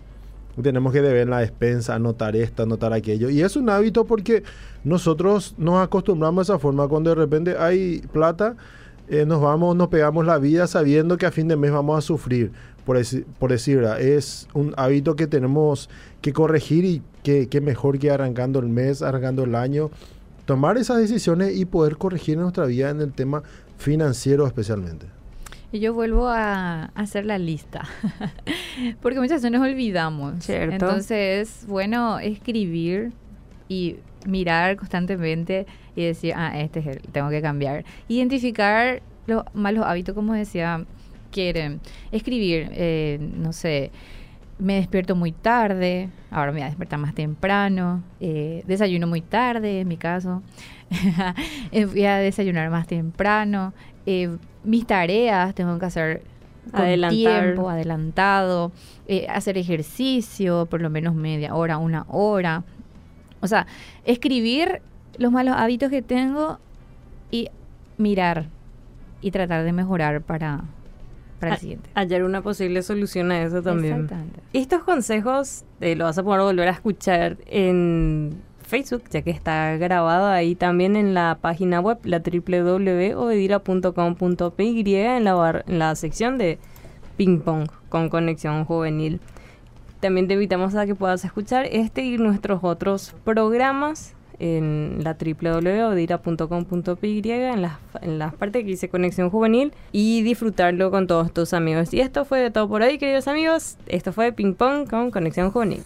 tenemos 0.62 0.92
que 0.92 1.02
deber 1.02 1.28
la 1.28 1.40
despensa, 1.40 1.96
anotar 1.96 2.36
esto, 2.36 2.62
anotar 2.62 2.92
aquello. 2.92 3.28
Y 3.28 3.42
es 3.42 3.56
un 3.56 3.68
hábito 3.70 4.04
porque 4.04 4.44
nosotros 4.84 5.56
nos 5.58 5.82
acostumbramos 5.82 6.48
a 6.48 6.52
esa 6.52 6.60
forma, 6.60 6.86
cuando 6.86 7.10
de 7.10 7.16
repente 7.16 7.56
hay 7.58 8.02
plata, 8.12 8.54
eh, 9.08 9.26
nos 9.26 9.40
vamos, 9.42 9.74
nos 9.74 9.88
pegamos 9.88 10.24
la 10.24 10.38
vida 10.38 10.68
sabiendo 10.68 11.18
que 11.18 11.26
a 11.26 11.32
fin 11.32 11.48
de 11.48 11.56
mes 11.56 11.72
vamos 11.72 11.98
a 11.98 12.00
sufrir 12.00 12.52
por, 12.84 12.98
decir, 12.98 13.26
por 13.38 13.52
es 13.52 14.48
un 14.54 14.74
hábito 14.76 15.16
que 15.16 15.26
tenemos 15.26 15.88
que 16.20 16.32
corregir 16.32 16.84
y 16.84 17.02
que, 17.22 17.48
que, 17.48 17.60
mejor 17.60 17.98
que 17.98 18.10
arrancando 18.10 18.58
el 18.58 18.68
mes, 18.68 19.02
arrancando 19.02 19.44
el 19.44 19.54
año, 19.54 19.90
tomar 20.44 20.76
esas 20.76 20.98
decisiones 20.98 21.56
y 21.56 21.64
poder 21.64 21.96
corregir 21.96 22.38
nuestra 22.38 22.66
vida 22.66 22.90
en 22.90 23.00
el 23.00 23.12
tema 23.12 23.42
financiero 23.78 24.46
especialmente. 24.46 25.06
Y 25.72 25.80
yo 25.80 25.92
vuelvo 25.92 26.28
a 26.28 26.84
hacer 26.94 27.26
la 27.26 27.36
lista, 27.36 27.88
porque 29.02 29.18
muchas 29.18 29.42
veces 29.42 29.50
nos 29.50 29.66
olvidamos. 29.66 30.44
Cierto. 30.44 30.72
Entonces, 30.72 31.64
bueno, 31.66 32.20
escribir 32.20 33.12
y 33.68 33.96
mirar 34.24 34.76
constantemente 34.76 35.66
y 35.96 36.04
decir, 36.04 36.32
ah, 36.36 36.58
este 36.60 36.80
es 36.80 36.86
el, 36.86 37.00
tengo 37.00 37.28
que 37.28 37.42
cambiar. 37.42 37.84
Identificar 38.06 39.02
los 39.26 39.42
malos 39.52 39.84
hábitos, 39.84 40.14
como 40.14 40.34
decía, 40.34 40.84
quieren 41.34 41.80
escribir, 42.12 42.70
eh, 42.72 43.18
no 43.20 43.52
sé, 43.52 43.90
me 44.58 44.76
despierto 44.76 45.16
muy 45.16 45.32
tarde, 45.32 46.10
ahora 46.30 46.52
me 46.52 46.58
voy 46.58 46.62
a 46.62 46.68
despertar 46.68 47.00
más 47.00 47.14
temprano, 47.14 48.02
eh, 48.20 48.62
desayuno 48.66 49.08
muy 49.08 49.20
tarde, 49.20 49.80
en 49.80 49.88
mi 49.88 49.96
caso, 49.96 50.42
Eh, 51.72 51.86
voy 51.86 52.04
a 52.04 52.18
desayunar 52.18 52.70
más 52.70 52.86
temprano, 52.86 53.72
eh, 54.06 54.36
mis 54.62 54.86
tareas 54.86 55.54
tengo 55.54 55.78
que 55.78 55.86
hacer 55.86 56.22
con 56.70 56.82
Adelantar. 56.82 57.16
tiempo, 57.16 57.68
adelantado, 57.68 58.72
eh, 59.08 59.26
hacer 59.28 59.58
ejercicio 59.58 60.66
por 60.66 60.80
lo 60.80 60.88
menos 60.88 61.14
media 61.14 61.54
hora, 61.54 61.78
una 61.78 62.06
hora. 62.08 62.62
O 63.40 63.46
sea, 63.46 63.66
escribir 64.04 64.80
los 65.18 65.30
malos 65.30 65.54
hábitos 65.58 65.90
que 65.90 66.00
tengo 66.00 66.58
y 67.30 67.48
mirar 67.98 68.46
y 69.20 69.30
tratar 69.30 69.64
de 69.64 69.72
mejorar 69.72 70.22
para, 70.22 70.64
para 71.44 71.54
el 71.54 71.56
Ha- 71.56 71.60
siguiente. 71.60 71.90
Hallar 71.94 72.24
una 72.24 72.42
posible 72.42 72.82
solución 72.82 73.32
a 73.32 73.42
eso 73.42 73.62
también. 73.62 73.94
Exactamente. 73.94 74.40
Estos 74.52 74.82
consejos 74.84 75.64
eh, 75.80 75.96
lo 75.96 76.04
vas 76.04 76.18
a 76.18 76.22
poder 76.22 76.42
volver 76.42 76.68
a 76.68 76.72
escuchar 76.72 77.38
en 77.46 78.36
Facebook, 78.66 79.04
ya 79.10 79.22
que 79.22 79.30
está 79.30 79.76
grabado 79.76 80.26
ahí 80.28 80.54
también 80.54 80.96
en 80.96 81.14
la 81.14 81.38
página 81.40 81.80
web, 81.80 81.98
la 82.04 82.20
www.obedira.com.py, 82.20 84.94
en 84.96 85.24
la, 85.24 85.34
bar- 85.34 85.64
en 85.68 85.78
la 85.78 85.94
sección 85.94 86.38
de 86.38 86.58
ping 87.16 87.40
pong 87.40 87.68
con 87.88 88.08
conexión 88.08 88.64
juvenil. 88.64 89.20
También 90.00 90.28
te 90.28 90.34
invitamos 90.34 90.74
a 90.74 90.86
que 90.86 90.94
puedas 90.94 91.24
escuchar 91.24 91.66
este 91.70 92.02
y 92.02 92.18
nuestros 92.18 92.60
otros 92.62 93.14
programas 93.24 94.13
en 94.38 94.98
la 95.02 95.16
www.odira.com.py 95.18 97.30
en 97.30 97.62
las, 97.62 97.78
en 98.02 98.18
las 98.18 98.34
partes 98.34 98.62
que 98.62 98.68
dice 98.68 98.88
conexión 98.88 99.30
juvenil 99.30 99.72
y 99.92 100.22
disfrutarlo 100.22 100.90
con 100.90 101.06
todos 101.06 101.32
tus 101.32 101.52
amigos. 101.52 101.92
Y 101.92 102.00
esto 102.00 102.24
fue 102.24 102.40
de 102.40 102.50
todo 102.50 102.68
por 102.68 102.82
hoy, 102.82 102.98
queridos 102.98 103.28
amigos. 103.28 103.76
Esto 103.86 104.12
fue 104.12 104.32
Ping 104.32 104.54
Pong 104.54 104.88
con 104.88 105.10
conexión 105.10 105.50
juvenil. 105.50 105.82